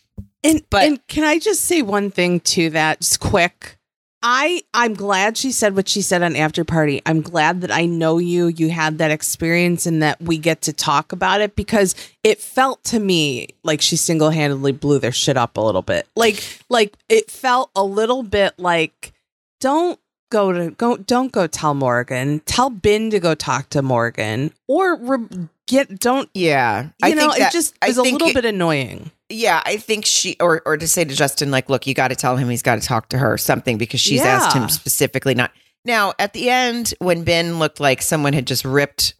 [0.42, 3.76] And But- and can I just say one thing to that, just quick?
[4.22, 7.00] I I'm glad she said what she said on after party.
[7.06, 8.48] I'm glad that I know you.
[8.48, 12.84] You had that experience and that we get to talk about it because it felt
[12.84, 16.06] to me like she single handedly blew their shit up a little bit.
[16.16, 19.12] Like like it felt a little bit like
[19.60, 19.98] don't
[20.30, 22.40] go to go don't go tell Morgan.
[22.44, 27.48] Tell Binh to go talk to Morgan or re- get don't yeah, you know that-
[27.48, 29.10] it just is a little it- bit annoying.
[29.30, 32.16] Yeah, I think she or or to say to Justin like, look, you got to
[32.16, 35.34] tell him he's got to talk to her or something because she's asked him specifically
[35.34, 35.52] not.
[35.84, 39.14] Now, at the end when Binh looked like someone had just ripped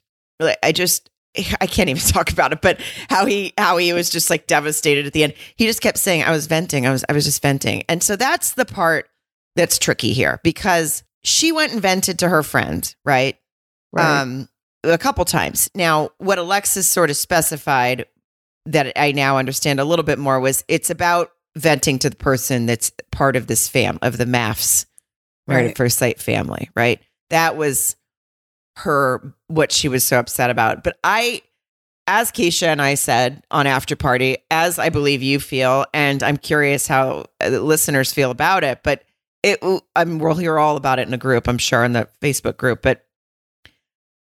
[0.63, 1.11] I just
[1.61, 5.07] I can't even talk about it, but how he how he was just like devastated
[5.07, 5.35] at the end.
[5.57, 6.87] He just kept saying I was venting.
[6.87, 7.85] I was I was just venting.
[7.89, 9.09] And so that's the part
[9.57, 13.37] that's tricky here because she went and vented to her friend, right?
[14.21, 14.49] um
[14.83, 15.71] a couple times.
[15.75, 18.07] Now, what Alexis sort of specified
[18.67, 22.67] that I now understand a little bit more was it's about venting to the person
[22.67, 24.87] that's part of this fam of the MAFs
[25.47, 25.71] married Right.
[25.71, 27.01] at first sight family, right?
[27.31, 27.97] That was
[28.77, 30.85] her what she was so upset about.
[30.85, 31.43] But I
[32.07, 36.37] as Keshia and I said on after party, as I believe you feel, and I'm
[36.37, 39.05] curious how uh, the listeners feel about it, but
[39.43, 39.59] it
[39.97, 42.83] I'm we'll hear all about it in a group, I'm sure in the Facebook group,
[42.83, 43.07] but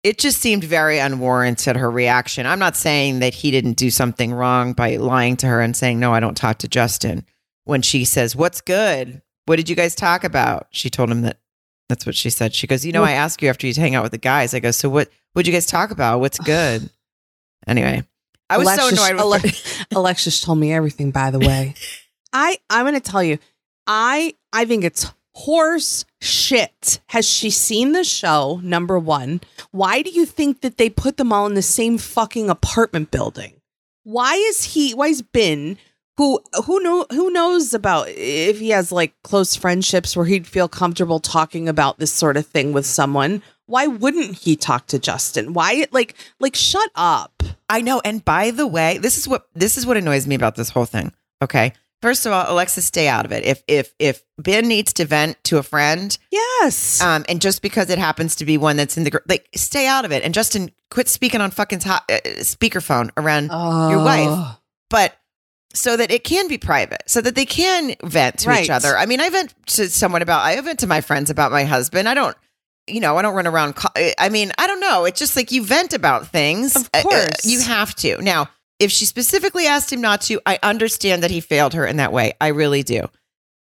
[0.06, 2.46] it just seemed very unwarranted her reaction.
[2.46, 6.00] I'm not saying that he didn't do something wrong by lying to her and saying,
[6.00, 7.26] No, I don't talk to Justin.
[7.64, 9.24] When she says, What's good?
[9.46, 10.68] What did you guys talk about?
[10.70, 11.40] She told him that
[11.90, 12.54] that's what she said.
[12.54, 14.54] She goes, You know, I ask you after you hang out with the guys.
[14.54, 16.20] I go, So what what'd you guys talk about?
[16.20, 16.88] What's good?
[17.68, 18.04] anyway.
[18.48, 21.74] I was Alexis, so annoyed Alexis told me everything, by the way.
[22.32, 23.40] I I'm gonna tell you,
[23.88, 27.00] I I think it's horse shit.
[27.08, 28.60] Has she seen the show?
[28.64, 29.42] Number one.
[29.72, 33.62] Why do you think that they put them all in the same fucking apartment building?
[34.04, 35.78] Why is he why is Binh
[36.18, 40.68] who who know who knows about if he has like close friendships where he'd feel
[40.68, 43.42] comfortable talking about this sort of thing with someone?
[43.66, 45.54] Why wouldn't he talk to Justin?
[45.54, 47.44] Why like like shut up?
[47.68, 48.00] I know.
[48.06, 50.86] And by the way, this is what this is what annoys me about this whole
[50.86, 51.12] thing.
[51.42, 51.74] Okay.
[52.02, 53.44] First of all, Alexis, stay out of it.
[53.44, 57.02] If if if Ben needs to vent to a friend, Yes.
[57.02, 59.88] um, and just because it happens to be one that's in the group, like, stay
[59.88, 60.22] out of it.
[60.24, 62.00] And Justin, quit speaking on fucking uh,
[62.42, 63.46] speakerphone around
[63.90, 64.28] your wife.
[64.30, 64.58] Oh.
[64.90, 65.16] but
[65.74, 68.64] so that it can be private, so that they can vent to Right.
[68.64, 68.98] each other.
[68.98, 72.08] I mean, I vent to someone about, I vent to my friends about my husband.
[72.08, 72.38] I don't,
[72.88, 73.76] you know, I don't run around.
[74.18, 75.04] I mean, I don't know.
[75.06, 76.76] It's just like you vent about things.
[76.78, 77.46] Of Uh, uh, course.
[77.46, 78.22] you have to.
[78.22, 78.48] Now,
[78.80, 82.12] if she specifically asked him not to, I understand that he failed her in that
[82.14, 82.34] way.
[82.42, 83.08] I really do.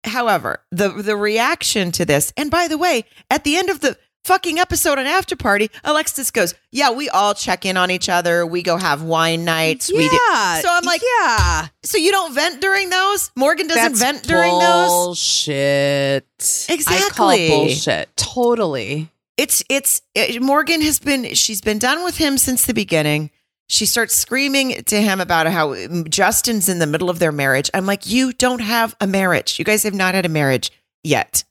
[0.05, 3.97] However, the the reaction to this, and by the way, at the end of the
[4.25, 8.45] fucking episode on After Party, Alexis goes, "Yeah, we all check in on each other.
[8.45, 9.93] We go have wine nights.
[9.93, 10.61] We do." Yeah.
[10.61, 11.69] So I'm like, yeah.
[11.85, 13.31] So you don't vent during those?
[13.37, 14.89] Morgan doesn't That's vent during those?
[14.89, 16.25] bullshit.
[16.35, 17.47] I call Exactly.
[17.47, 18.17] it bullshit.
[18.17, 19.09] Totally.
[19.37, 23.31] It's it's it, Morgan has been she's been done with him since the beginning.
[23.73, 27.71] She starts screaming to him about how Justin's in the middle of their marriage.
[27.73, 29.59] I'm like, you don't have a marriage.
[29.59, 30.71] You guys have not had a marriage
[31.03, 31.45] yet.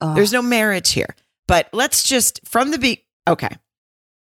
[0.00, 0.16] Ugh.
[0.16, 1.14] There's no marriage here.
[1.46, 3.56] But let's just from the be okay.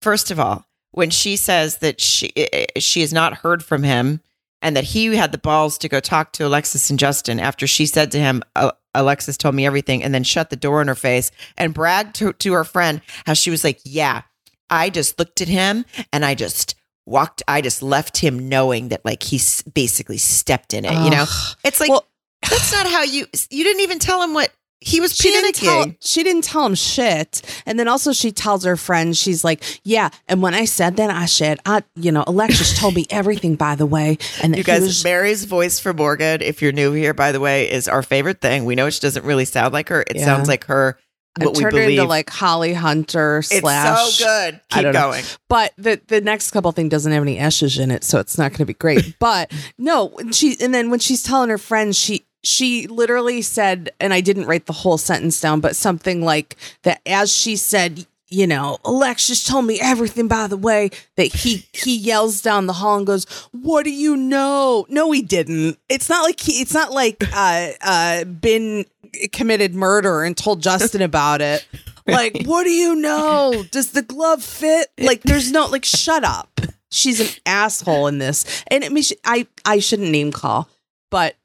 [0.01, 4.21] First of all, when she says that she eh, she has not heard from him
[4.61, 7.85] and that he had the balls to go talk to Alexis and Justin after she
[7.85, 10.95] said to him, "Uh, Alexis told me everything, and then shut the door in her
[10.95, 14.21] face and bragged to, to her friend how she was like, Yeah,
[14.69, 15.83] I just looked at him
[16.13, 16.75] and I just
[17.05, 20.93] walked, I just left him knowing that like he's basically stepped in it.
[20.93, 21.25] You know,
[21.63, 22.05] it's like, Well-
[22.49, 24.51] that's not how you, you didn't even tell him what
[24.85, 28.65] he was she didn't tell she didn't tell him shit and then also she tells
[28.65, 32.21] her friend she's like yeah and when i said that i said i you know
[32.27, 36.41] alexis told me everything by the way and You guys, was- Mary's voice for Morgan,
[36.41, 38.65] if you're new here, by the way, is our favorite thing.
[38.65, 40.01] We know she doesn't really sound like her.
[40.01, 40.25] It Yeah.
[40.25, 40.97] sounds like her.
[41.41, 44.07] I What turned into like holly hunter slash.
[44.07, 44.61] it's so good.
[44.69, 44.99] Keep don't know.
[45.11, 45.23] going.
[45.49, 48.51] but the the next couple thing doesn't have any eshes in it, so it's not
[48.51, 49.15] going to be great.
[49.19, 54.13] But no, she and then when she's telling her friends, she she literally said, and
[54.13, 56.99] I didn't write the whole sentence down, but something like that.
[57.05, 60.27] As she said, you know, Alexis told me everything.
[60.27, 64.17] By the way, that he he yells down the hall and goes, "What do you
[64.17, 65.77] know?" No, he didn't.
[65.87, 66.53] It's not like he.
[66.61, 68.85] It's not like uh uh Ben
[69.31, 71.65] committed murder and told Justin about it.
[72.05, 73.63] Like, what do you know?
[73.71, 74.89] Does the glove fit?
[74.97, 75.85] Like, there's no like.
[75.85, 76.59] Shut up.
[76.91, 80.69] She's an asshole in this, and I mean, she, I I shouldn't name call,
[81.09, 81.35] but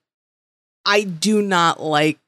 [0.85, 2.19] I do not like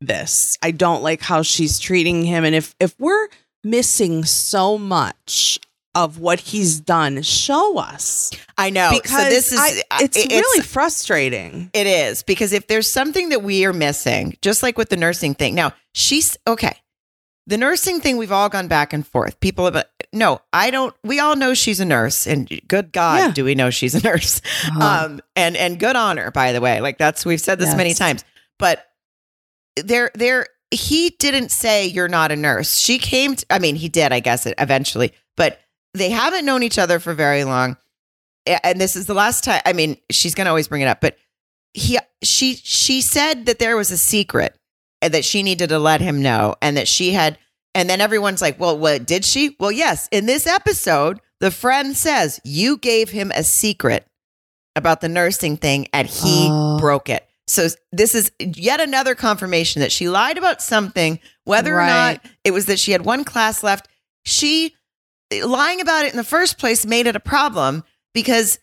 [0.00, 0.56] this.
[0.62, 3.28] I don't like how she's treating him, and if if we're
[3.62, 5.58] missing so much
[5.96, 8.90] of what he's done, show us I know.
[8.92, 11.70] because so this is I- uh, it's, really frustrating.
[11.72, 15.34] It is because if there's something that we are missing, just like with the nursing
[15.34, 15.54] thing.
[15.54, 16.76] Now, she's okay.
[17.48, 19.38] The nursing thing, we've all gone back and forth.
[19.40, 23.30] People have, no, I don't, we all know she's a nurse and good God, Yeah.
[23.32, 24.42] do we know she's a nurse?
[24.80, 26.80] Um, and, and good on her, by the way.
[26.80, 28.24] Like that's, we've said this many times,
[28.58, 28.84] but
[29.76, 32.76] there, there, he didn't say you're not a nurse.
[32.78, 35.60] She came, to, I mean, he did, I guess, eventually, but
[35.96, 37.76] they haven't known each other for very long.
[38.46, 41.00] And this is the last time, I mean, she's going to always bring it up,
[41.00, 41.16] but
[41.74, 44.56] he she she said that there was a secret
[45.02, 47.38] and that she needed to let him know and that she had
[47.74, 51.94] and then everyone's like well what did she well yes in this episode the friend
[51.94, 54.06] says you gave him a secret
[54.74, 56.78] about the nursing thing and he Oh.
[56.78, 61.84] broke it so this is yet another confirmation that she lied about something whether or
[61.86, 63.86] not it was that she had one class left
[64.24, 64.74] she
[65.32, 68.58] lying about it in the first place made it a problem because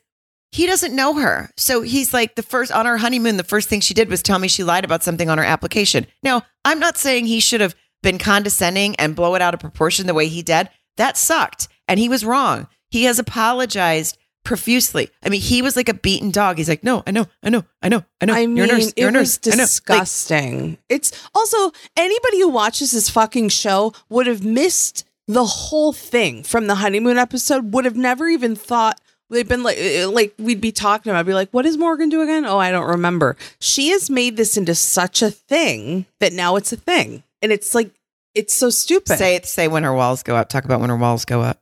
[0.51, 1.49] he doesn't know her.
[1.57, 4.39] So he's like the first on our honeymoon, the first thing she did was tell
[4.39, 6.05] me she lied about something on her application.
[6.22, 10.07] Now, I'm not saying he should have been condescending and blow it out of proportion
[10.07, 10.70] the way he did.
[10.97, 11.68] That sucked.
[11.88, 12.68] And he was wrong.
[12.91, 15.09] He has apologized profusely.
[15.24, 16.57] I mean, he was like a beaten dog.
[16.57, 18.34] He's like, no, I know, I know, I know, I know.
[18.34, 18.93] I mean, you're a nurse.
[18.95, 19.39] You're it a nurse.
[19.43, 19.57] was I.
[19.57, 20.78] Like, disgusting.
[20.89, 26.67] it's also anybody who watches this fucking show would have missed the whole thing from
[26.67, 28.99] the honeymoon episode would have never even thought
[29.30, 32.09] they've been like uh, like we'd be talking about I'd be like what does morgan
[32.09, 36.34] do again oh i don't remember she has made this into such a thing that
[36.34, 37.89] now it's a thing and it's like
[38.36, 40.49] it's so stupid Say it say when her walls go up.
[40.49, 41.59] Talk about when her walls go up.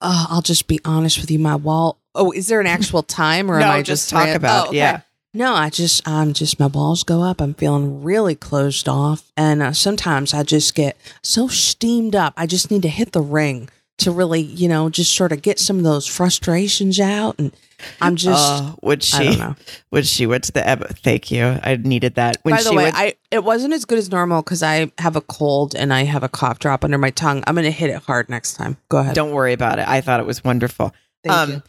[0.00, 3.50] oh, i'll just be honest with you my wall oh is there an actual time
[3.50, 4.78] or no, am i just just talk about Oh, okay.
[4.78, 5.00] yeah.
[5.34, 9.62] No i just i'm just my walls go up i'm feeling really closed off and
[9.62, 13.68] uh, sometimes i just get so steamed up i just need to hit the ring
[13.98, 17.52] to really you know just sort of get some of those frustrations out and
[18.00, 19.38] i'm just Oh, would I don't she?
[19.38, 19.54] know.
[19.92, 21.44] Would she went to the eb- thank you.
[21.44, 22.36] I needed that.
[22.42, 25.14] When By the way, went, I it wasn't as good as normal because I have
[25.14, 27.44] a cold and I have a cough drop under my tongue.
[27.46, 28.78] I'm gonna hit it hard next time.
[28.88, 29.14] Go ahead.
[29.14, 29.86] don't worry about it.
[29.86, 30.92] I thought it was wonderful.
[31.22, 31.62] Thank um you.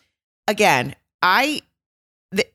[0.48, 1.62] again, I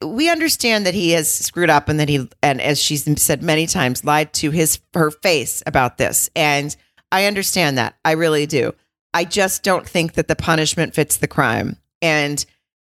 [0.02, 3.66] we understand that he has screwed up and that he and as she's said many
[3.66, 6.76] times lied to his her face about this and
[7.14, 7.94] I understand that.
[8.04, 8.74] I really do.
[9.14, 11.76] I just don't think that the punishment fits the crime.
[12.02, 12.44] And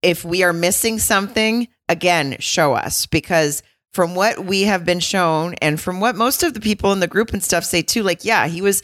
[0.00, 3.62] if we are missing something, again, show us because
[3.92, 7.06] from what we have been shown and from what most of the people in the
[7.06, 8.82] group and stuff say too, like, yeah, he was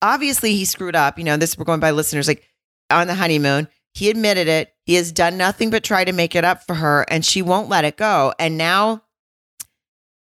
[0.00, 1.18] obviously he screwed up.
[1.18, 2.48] You know, this we're going by listeners, like
[2.88, 3.68] on the honeymoon.
[3.98, 4.72] He admitted it.
[4.84, 7.68] He has done nothing but try to make it up for her, and she won't
[7.68, 8.32] let it go.
[8.38, 9.02] And now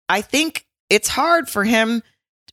[0.07, 2.01] I think it's hard for him.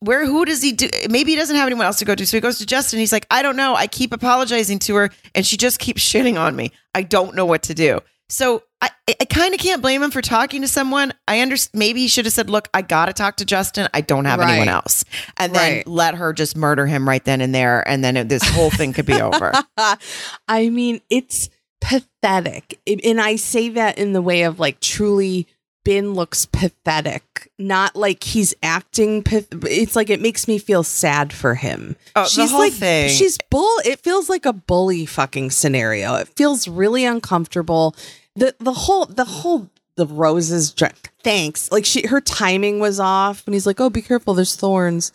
[0.00, 0.90] Where who does he do?
[1.08, 2.26] Maybe he doesn't have anyone else to go to.
[2.26, 2.98] So he goes to Justin.
[2.98, 3.76] He's like, I don't know.
[3.76, 6.72] I keep apologizing to her, and she just keeps shitting on me.
[6.92, 8.00] I don't know what to do.
[8.28, 11.12] So I, I kind of can't blame him for talking to someone.
[11.28, 11.78] I understand.
[11.78, 13.88] Maybe he should have said, "Look, I got to talk to Justin.
[13.94, 15.04] I don't have anyone else,"
[15.36, 18.42] and then let her just murder him right then and there, and then it, this
[18.48, 19.52] whole thing could be over.
[20.48, 21.48] I mean, it's
[21.80, 22.80] pathetic.
[23.04, 25.46] And I say that in the way of like truly
[25.86, 29.22] Ben looks pathetic, not like he's acting.
[29.22, 31.94] Path- it's like it makes me feel sad for him.
[32.16, 33.08] Oh, the whole like thing.
[33.08, 33.78] she's bull.
[33.84, 36.16] It feels like a bully fucking scenario.
[36.16, 37.94] It feels really uncomfortable.
[38.34, 40.74] the The whole the whole the roses.
[41.22, 41.70] Thanks.
[41.70, 44.34] Like she her timing was off, and he's like, "Oh, be careful.
[44.34, 45.12] There's thorns."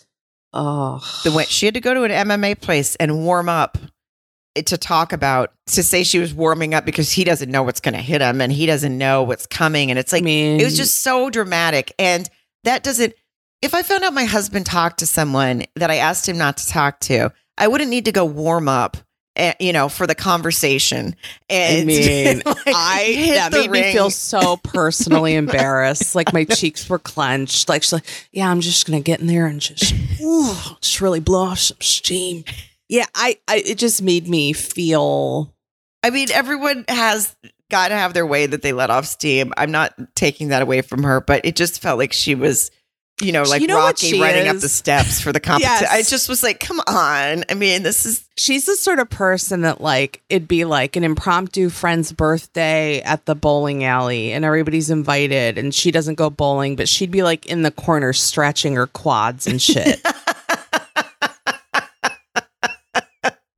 [0.54, 3.78] Oh, the way she had to go to an MMA place and warm up
[4.56, 7.94] to talk about to say she was warming up because he doesn't know what's going
[7.94, 10.64] to hit him and he doesn't know what's coming and it's like I mean, it
[10.64, 12.30] was just so dramatic and
[12.64, 13.14] that doesn't
[13.62, 16.68] if I found out my husband talked to someone that I asked him not to
[16.68, 18.98] talk to I wouldn't need to go warm up
[19.38, 21.16] eh, you know for the conversation
[21.50, 26.14] and I mean, like, I that made me feel so personally embarrassed.
[26.14, 27.70] Like my cheeks were clenched.
[27.70, 31.22] Like she's like, yeah, I'm just gonna get in there and just, ooh, just really
[31.22, 32.44] blow off some steam.
[32.92, 35.56] Yeah, I, I, it just made me feel.
[36.04, 37.34] I mean, everyone has
[37.70, 39.54] got to have their way that they let off steam.
[39.56, 42.70] I'm not taking that away from her, but it just felt like she was,
[43.22, 45.78] you know, like You know Rocky running up the steps for the competition.
[45.84, 45.90] Yes.
[45.90, 47.46] I just was like, come on.
[47.50, 51.06] I mean, this is She's the sort of person that like it'd be like an
[51.06, 56.76] impromptu friend's birthday at the bowling alley, and everybody's invited, and she doesn't go bowling,
[56.76, 60.02] but she'd be like in the corner stretching her quads and shit.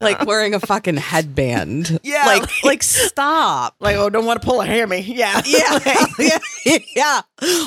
[0.03, 1.99] like wearing a fucking headband.
[2.03, 3.75] Yeah, Like, like- like stop.
[3.79, 4.99] like, oh, don't want to pull a hammy.
[5.01, 5.41] Yeah.
[5.45, 7.21] Yeah, yeah, yeah.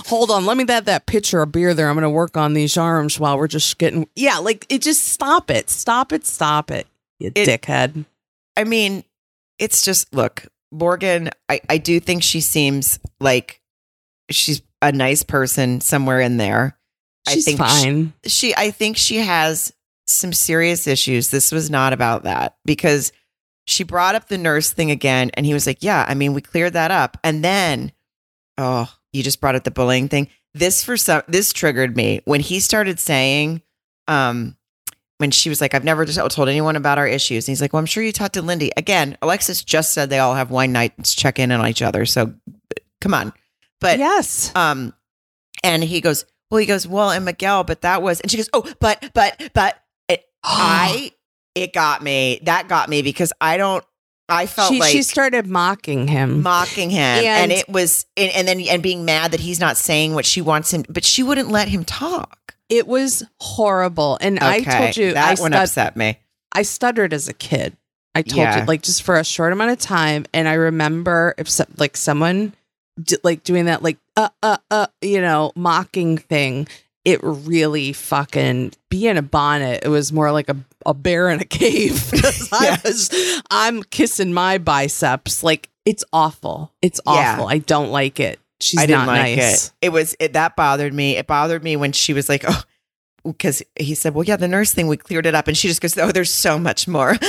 [0.06, 1.88] Hold on, let me that that pitcher of beer there.
[1.88, 4.08] I'm gonna work on these arms while we're just getting.
[4.16, 4.82] Yeah, like it.
[4.82, 6.86] Just stop it, stop it, stop it,
[7.18, 8.04] you It- dickhead.
[8.56, 9.04] I mean,
[9.58, 13.60] it's just, look, Morgan, I, I do think she seems like
[14.30, 16.76] she's a nice person somewhere in there.
[17.28, 18.12] I She's think she- fine.
[18.24, 19.72] she I think she has
[20.06, 21.30] some serious issues.
[21.30, 23.12] This was not about that because
[23.66, 26.40] she brought up the nurse thing again and he was like, "Yeah, I mean, we
[26.40, 27.92] cleared that up." And then
[28.58, 30.28] oh, you just brought up the bullying thing.
[30.54, 33.62] This for some this triggered me when he started saying
[34.08, 34.56] um
[35.18, 37.48] when she was like, I've never told anyone about our issues.
[37.48, 38.70] And he's like, Well, I'm sure you talked to Lindy.
[38.76, 42.04] Again, Alexis just said they all have wine nights, check in on each other.
[42.04, 42.34] So
[43.00, 43.32] come on.
[43.80, 44.54] But yes.
[44.54, 44.94] um,
[45.62, 48.48] and he goes, well, he goes, well, and Miguel, but that was, and she goes,
[48.52, 49.82] oh, but, but, but,
[50.46, 51.12] I,
[51.54, 52.40] it got me.
[52.44, 53.84] That got me because I don't,
[54.28, 56.42] I felt she, like she started mocking him.
[56.42, 59.76] mocking him, and, And- it was, and, and then and being mad that he's not
[59.76, 62.54] saying what she wants him, but she wouldn't let him talk.
[62.68, 64.18] it was horrible.
[64.20, 66.18] And I told you, that I, one stud- upset me.
[66.52, 67.76] I stuttered as a kid.
[68.16, 68.60] I told Yeah.
[68.60, 70.24] you, like just for a short amount of time.
[70.34, 72.54] And I remember if so, like someone
[73.00, 76.66] d- like doing that, like uh uh uh, you know, mocking thing.
[77.06, 79.84] It really fucking be in a bonnet.
[79.84, 82.12] It was more like a, a bear in a cave.
[82.62, 82.76] Yeah.
[82.76, 85.42] I was, I'm kissing my biceps.
[85.42, 86.72] Like it's awful.
[86.82, 87.34] It's Yeah.
[87.34, 87.46] awful.
[87.48, 88.40] I don't like it.
[88.60, 89.66] She's I didn't not like nice.
[89.68, 89.72] it.
[89.82, 91.16] It was it that bothered me.
[91.16, 92.62] It bothered me when she was like, "Oh,
[93.32, 95.80] because he said, "Well, yeah, the nurse thing we cleared it up," and she just
[95.80, 97.16] goes, "Oh, there's so much more."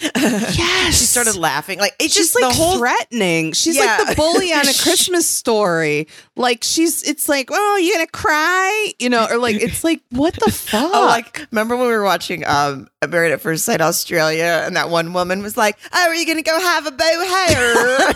[0.00, 0.98] Yes.
[0.98, 1.78] she started laughing.
[1.78, 3.52] Like it's She's just like the whole threatening.
[3.52, 3.98] She's Yeah.
[3.98, 6.08] like the bully on a Christmas story.
[6.36, 8.92] Like she's, it's like, oh, you gonna cry?
[8.98, 10.90] You know, or like it's like, what the fuck?
[10.94, 14.76] Oh, like remember when we were watching um a Married at First Sight Australia, and
[14.76, 18.14] that one woman was like, "Oh, are you gonna go have a bow hair?"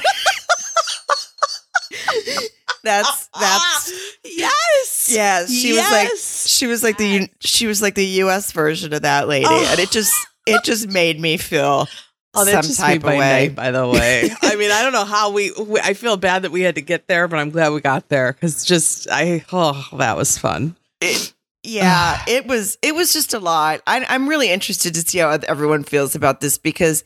[2.82, 3.92] That's that's
[4.24, 5.50] yes, yes.
[5.52, 8.52] She was like she was like the she was like the U.S.
[8.52, 9.66] version of that lady, Oh.
[9.70, 10.12] and it just
[10.48, 10.54] oh.
[10.54, 11.88] it just made me feel
[12.34, 13.18] Oh, some that just type of way.
[13.18, 14.30] night, by the way.
[14.42, 15.78] I mean, I don't know how we, we.
[15.80, 18.32] I feel bad that we had to get there, but I'm glad we got there
[18.32, 19.44] because just I.
[19.52, 20.74] Oh, that was fun.
[21.02, 23.82] It, yeah, it was it was just a lot.
[23.86, 27.04] I, I'm really interested to see how everyone feels about this because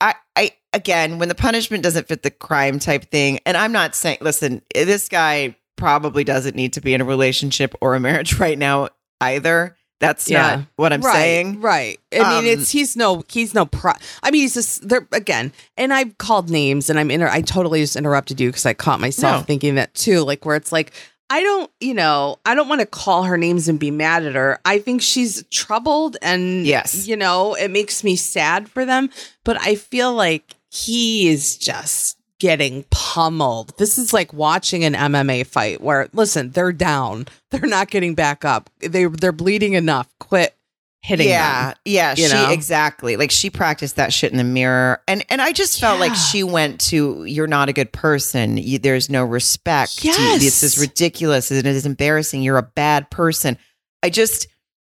[0.00, 3.94] I I again when the punishment doesn't fit the crime type thing, and I'm not
[3.94, 8.38] saying listen, this guy probably doesn't need to be in a relationship or a marriage
[8.38, 8.88] right now
[9.20, 9.76] either.
[10.00, 10.56] That's Yeah.
[10.56, 11.60] not what I'm right, saying.
[11.60, 11.98] right.
[12.12, 13.92] I Um, mean, it's he's no he's no pro.
[14.22, 15.52] I mean, he's just there again.
[15.76, 17.28] And I've called names, and I'm inter.
[17.28, 19.44] I totally just interrupted you because I caught myself No.
[19.44, 20.20] thinking that too.
[20.22, 20.92] Like where it's like.
[21.30, 24.34] I don't, you know, I don't want to call her names and be mad at
[24.34, 24.60] her.
[24.66, 27.06] I think she's troubled and, Yes.
[27.08, 29.08] you know, it makes me sad for them.
[29.42, 33.76] But I feel like he is just getting pummeled.
[33.78, 37.26] This is like watching an MMA fight where, listen, they're down.
[37.50, 38.68] They're not getting back up.
[38.80, 40.08] They, they're bleeding enough.
[40.18, 40.56] Quit
[41.04, 41.76] hitting yeah, them.
[41.84, 42.50] yeah, she know?
[42.50, 43.16] exactly.
[43.16, 46.42] Like she practiced that shit in the mirror, and and I just felt like she
[46.42, 48.56] went to "You're not a good person.
[48.56, 50.02] You, there's no respect.
[50.02, 50.12] you.
[50.12, 50.78] This is Yes.
[50.78, 51.52] ridiculous.
[51.52, 52.42] It is embarrassing.
[52.42, 53.56] You're a bad person."
[54.02, 54.48] I just,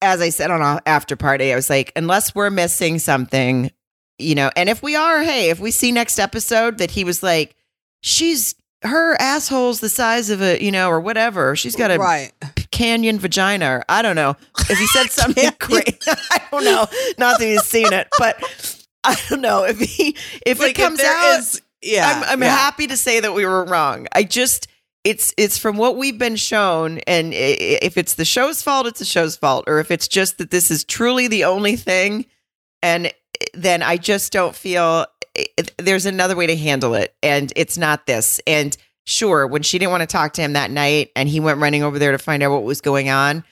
[0.01, 3.69] as I said on after party, I was like, unless we're missing something,
[4.19, 7.21] you know, and if we are, hey, if we see next episode that he was
[7.23, 7.55] like,
[8.01, 11.55] she's her asshole's the size of a, you know, or whatever.
[11.55, 12.31] She's got a right.
[12.71, 13.65] canyon vagina.
[13.77, 14.35] Or, I don't know.
[14.69, 16.85] If he said something great, I don't know.
[17.17, 18.39] Not that he's seen it, but
[19.03, 20.15] I don't know if he
[20.45, 21.39] if Like, it comes there out.
[21.39, 22.49] is- yeah, I'm, I'm yeah.
[22.55, 24.07] happy to say that we were wrong.
[24.11, 24.67] I just
[25.03, 29.05] it's it's from what we've been shown, and if it's the show's fault, it's the
[29.05, 32.25] show's fault, or if it's just that this is truly the only thing,
[32.81, 33.11] and
[33.53, 35.05] then I just don't feel
[35.35, 38.39] it- there's another way to handle it, and it's not this.
[38.47, 41.59] And sure, when she didn't want to talk to him that night, and he went
[41.59, 43.43] running over there to find out what was going on.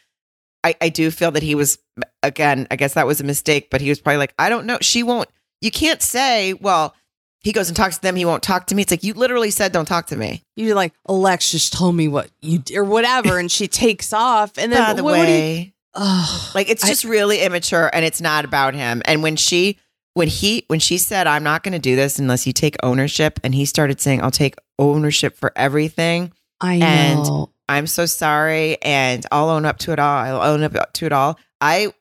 [0.63, 1.77] I, I do feel that he was
[2.23, 4.79] again, I guess that was a mistake, but he was probably like, I don't know.
[4.81, 5.29] She won't
[5.61, 6.93] you can't say, well,
[7.41, 8.81] he goes and talks to them, he won't talk to me.
[8.81, 10.41] It's like you literally said don't talk to me.
[10.55, 14.57] You're like, Alexis told me what you or whatever, and she takes off.
[14.57, 15.73] And then By the what, what do you- way.
[15.95, 16.55] Ugh.
[16.55, 19.01] like it's I- just really immature and it's not about him.
[19.05, 19.77] And when she
[20.13, 23.53] when he when she said, I'm not gonna do this unless you take ownership, and
[23.53, 26.31] he started saying, I'll take ownership for everything.
[26.61, 27.51] I and- know.
[27.67, 30.17] I'm so sorry and I'll own up to it all.
[30.17, 31.39] I'll own up to it all.
[31.59, 31.91] I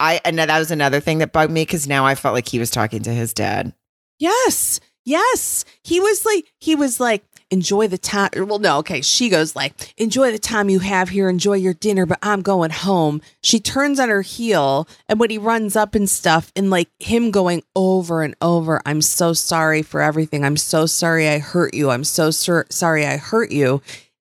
[0.00, 2.58] I and that was another thing that bugged me because now I felt like he
[2.58, 3.74] was talking to his dad.
[4.18, 4.80] Yes.
[5.04, 5.64] Yes.
[5.84, 8.30] He was like, he was like, enjoy the time.
[8.34, 9.02] Well, no, okay.
[9.02, 12.70] She goes like, enjoy the time you have here, enjoy your dinner, but I'm going
[12.70, 13.20] home.
[13.42, 17.30] She turns on her heel and when he runs up and stuff and like him
[17.30, 20.44] going over and over, I'm so sorry for everything.
[20.44, 21.90] I'm so sorry I hurt you.
[21.90, 23.82] I'm so sur- sorry I hurt you.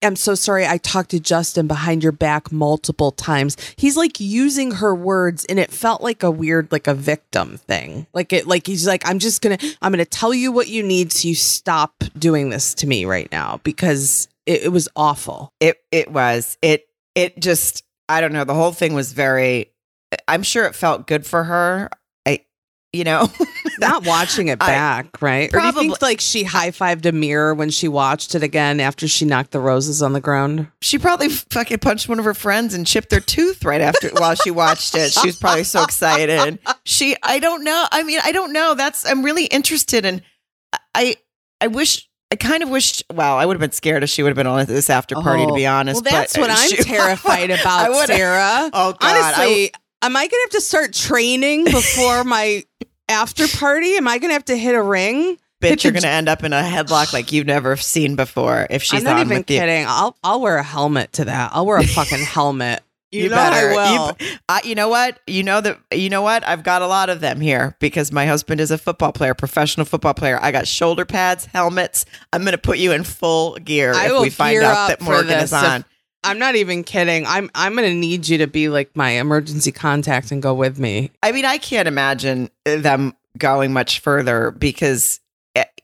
[0.02, 3.58] I'm so sorry I talked to Justin behind your back multiple times.
[3.76, 8.08] He's like using her words and it felt like a weird like a victim thing.
[8.14, 10.68] Like it like he's like I'm just going to I'm going to tell you what
[10.68, 14.88] you need so you stop doing this to me right now because it, it was
[14.96, 15.54] awful.
[15.60, 16.58] It it was.
[16.62, 18.44] It it just I don't know.
[18.44, 19.72] The whole thing was very
[20.28, 21.90] I'm sure it felt good for her.
[22.26, 22.42] I
[22.94, 23.28] you know.
[23.80, 25.54] Not watching it I- back, right?
[25.54, 29.08] or do you think like she high-fived a mirror when she watched it again after
[29.08, 30.68] she knocked the roses on the ground?
[30.82, 34.36] she probably fucking punched one of her friends and chipped their tooth right after while
[34.36, 35.12] she watched it.
[35.12, 36.60] She was probably so excited.
[36.84, 37.86] She I don't know.
[37.92, 38.76] I mean, I don't know.
[38.76, 40.22] That's I'm really interested in
[40.94, 41.16] I
[41.62, 44.30] I wish I kind of wished well, I would have been scared if she would
[44.30, 45.74] have been on this after party to be oh.
[45.74, 46.04] honest.
[46.04, 48.70] Well, that's but what I'm she- terrified about, Sarah.
[48.74, 48.98] Oh god.
[49.02, 49.72] I- Honestly,
[50.02, 52.64] am I gonna have to start training before my
[53.10, 53.96] after party?
[53.98, 55.38] Am I gonna have to hit a ring?
[55.62, 59.00] bitch, you're gonna end up in a headlock like you've never seen before if she's
[59.00, 59.60] I'm not on even with you.
[59.60, 59.86] kidding.
[59.88, 61.52] I'll I'll wear a helmet to that.
[61.54, 62.82] I'll wear a fucking helmet.
[63.12, 63.70] You, know better.
[63.72, 64.18] I will.
[64.20, 65.20] You, I, you know what?
[65.26, 65.80] You know that.
[65.94, 66.46] You know what?
[66.46, 69.86] I've got a lot of them here because my husband is a football player, professional
[69.86, 70.38] football player.
[70.42, 72.06] I got shoulder pads, helmets.
[72.34, 75.40] I'm going to put you in full gear I if we find out that Morgan
[75.40, 75.82] is on.
[75.82, 75.86] if-
[76.26, 77.26] I'm not even kidding.
[77.26, 81.12] I'm I'm gonna need you to be like my emergency contact and go with me.
[81.24, 85.20] I mean, I can't imagine them going much further because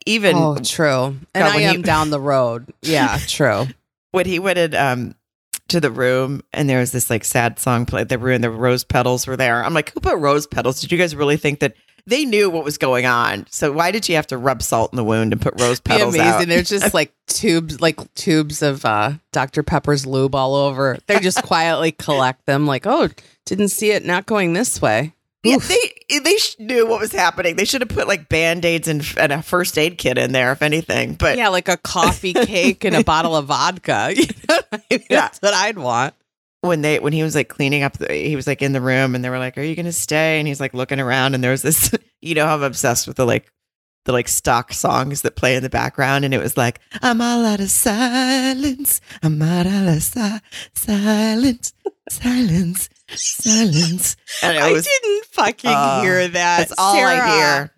[0.05, 1.15] even oh, true.
[1.33, 2.73] And I am he- down the road.
[2.81, 3.67] Yeah, true.
[4.11, 5.15] when he went in um,
[5.71, 8.83] to the room and there was this like sad song played the room the rose
[8.83, 11.75] petals were there i'm like who put rose petals did you guys really think that
[12.05, 14.97] they knew what was going on so why did you have to rub salt in
[14.97, 16.33] the wound and put rose Be petals amazing.
[16.33, 19.63] out There's just like tubes, like tubes of uh, Dr.
[19.63, 20.97] Pepper's lube all over.
[21.07, 22.65] They just quietly collect them.
[22.67, 23.09] Like, oh,
[23.45, 25.13] didn't see it not going this way.
[25.43, 29.31] yeah, they they knew what was happening they should have put like band-aids and, and
[29.31, 32.95] a first aid kit in there if anything but yeah, like a coffee cake and
[32.95, 34.11] a bottle of vodka.
[34.15, 35.03] You know what I mean?
[35.09, 35.21] Yeah.
[35.21, 36.13] That's what I'd want.
[36.61, 39.15] When they when he was like cleaning up the, he was like in the room
[39.15, 40.39] and they were like are you gonna stay?
[40.39, 43.25] And he's like looking around and there was this you know i'm obsessed with the
[43.25, 43.51] like
[44.05, 47.45] the like stock songs that play in the background and it was like i'm all
[47.45, 49.01] out of silence.
[49.23, 50.39] I'm all out of si-
[50.73, 51.73] silence
[52.09, 54.15] silence silence.
[54.41, 56.57] And it I was didn't fucking uh, hear that.
[56.69, 57.73] that's all i hear.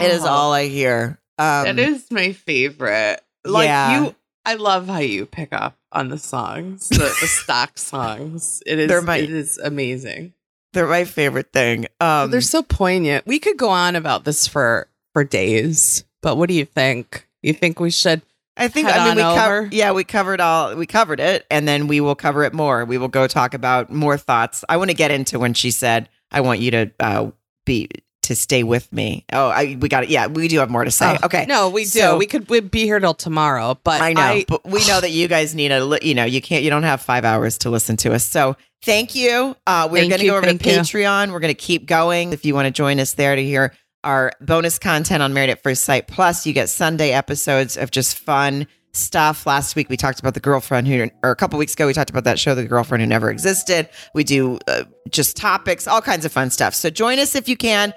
[0.00, 1.18] It is Oh, all i hear.
[1.38, 3.20] Um that is my favorite.
[3.44, 4.04] Like yeah.
[4.04, 4.14] you,
[4.46, 8.62] I love how you pick up on the songs, the, the stock songs.
[8.66, 10.32] It is, They're my- it is amazing.
[10.72, 13.26] they're my favorite thing um They're so poignant.
[13.26, 17.28] We could go on about this for for days, but what do you think?
[17.42, 18.22] You think we should?
[18.56, 19.36] I think I mean we over?
[19.40, 22.84] covered yeah we covered all we covered it and then we will cover it more.
[22.84, 24.64] We will go talk about more thoughts.
[24.68, 27.30] I want to get into when she said I want you to uh,
[27.66, 27.88] be
[28.24, 29.24] to stay with me.
[29.32, 30.10] Oh, I we got it.
[30.10, 31.16] Yeah, we do have more to say.
[31.22, 31.90] Oh, okay, No, we do.
[32.00, 35.00] So- we could we'd be here till tomorrow, but I know, I, but we know
[35.00, 37.70] that you guys need a you know you can't you don't have five hours to
[37.70, 38.24] listen to us.
[38.24, 39.56] So thank you.
[39.66, 40.72] Uh, we're going to go over to thank you.
[41.00, 41.32] Patreon.
[41.32, 42.32] We're going to keep going.
[42.32, 43.72] If you want to join us there to hear
[44.02, 48.18] our bonus content on Married at First Sight Plus, you get Sunday episodes of just
[48.18, 49.46] fun stuff.
[49.46, 52.10] Last week we talked about the girlfriend who, or a couple weeks ago we talked
[52.10, 53.88] about that show, The Girlfriend Who Never Existed.
[54.14, 56.74] We do uh, just topics, all kinds of fun stuff.
[56.74, 57.92] So join us if you can.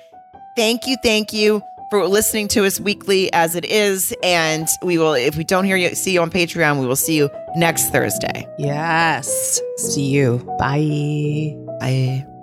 [0.58, 1.62] Thank you, thank you
[1.92, 4.14] for listening to us weekly as it is.
[4.24, 7.16] And we will, if we don't hear you, see you on Patreon, we will see
[7.16, 8.48] you next Thursday.
[8.58, 9.62] yes.
[9.78, 10.40] See you.
[10.58, 11.56] Bye.
[11.80, 12.37] Bye.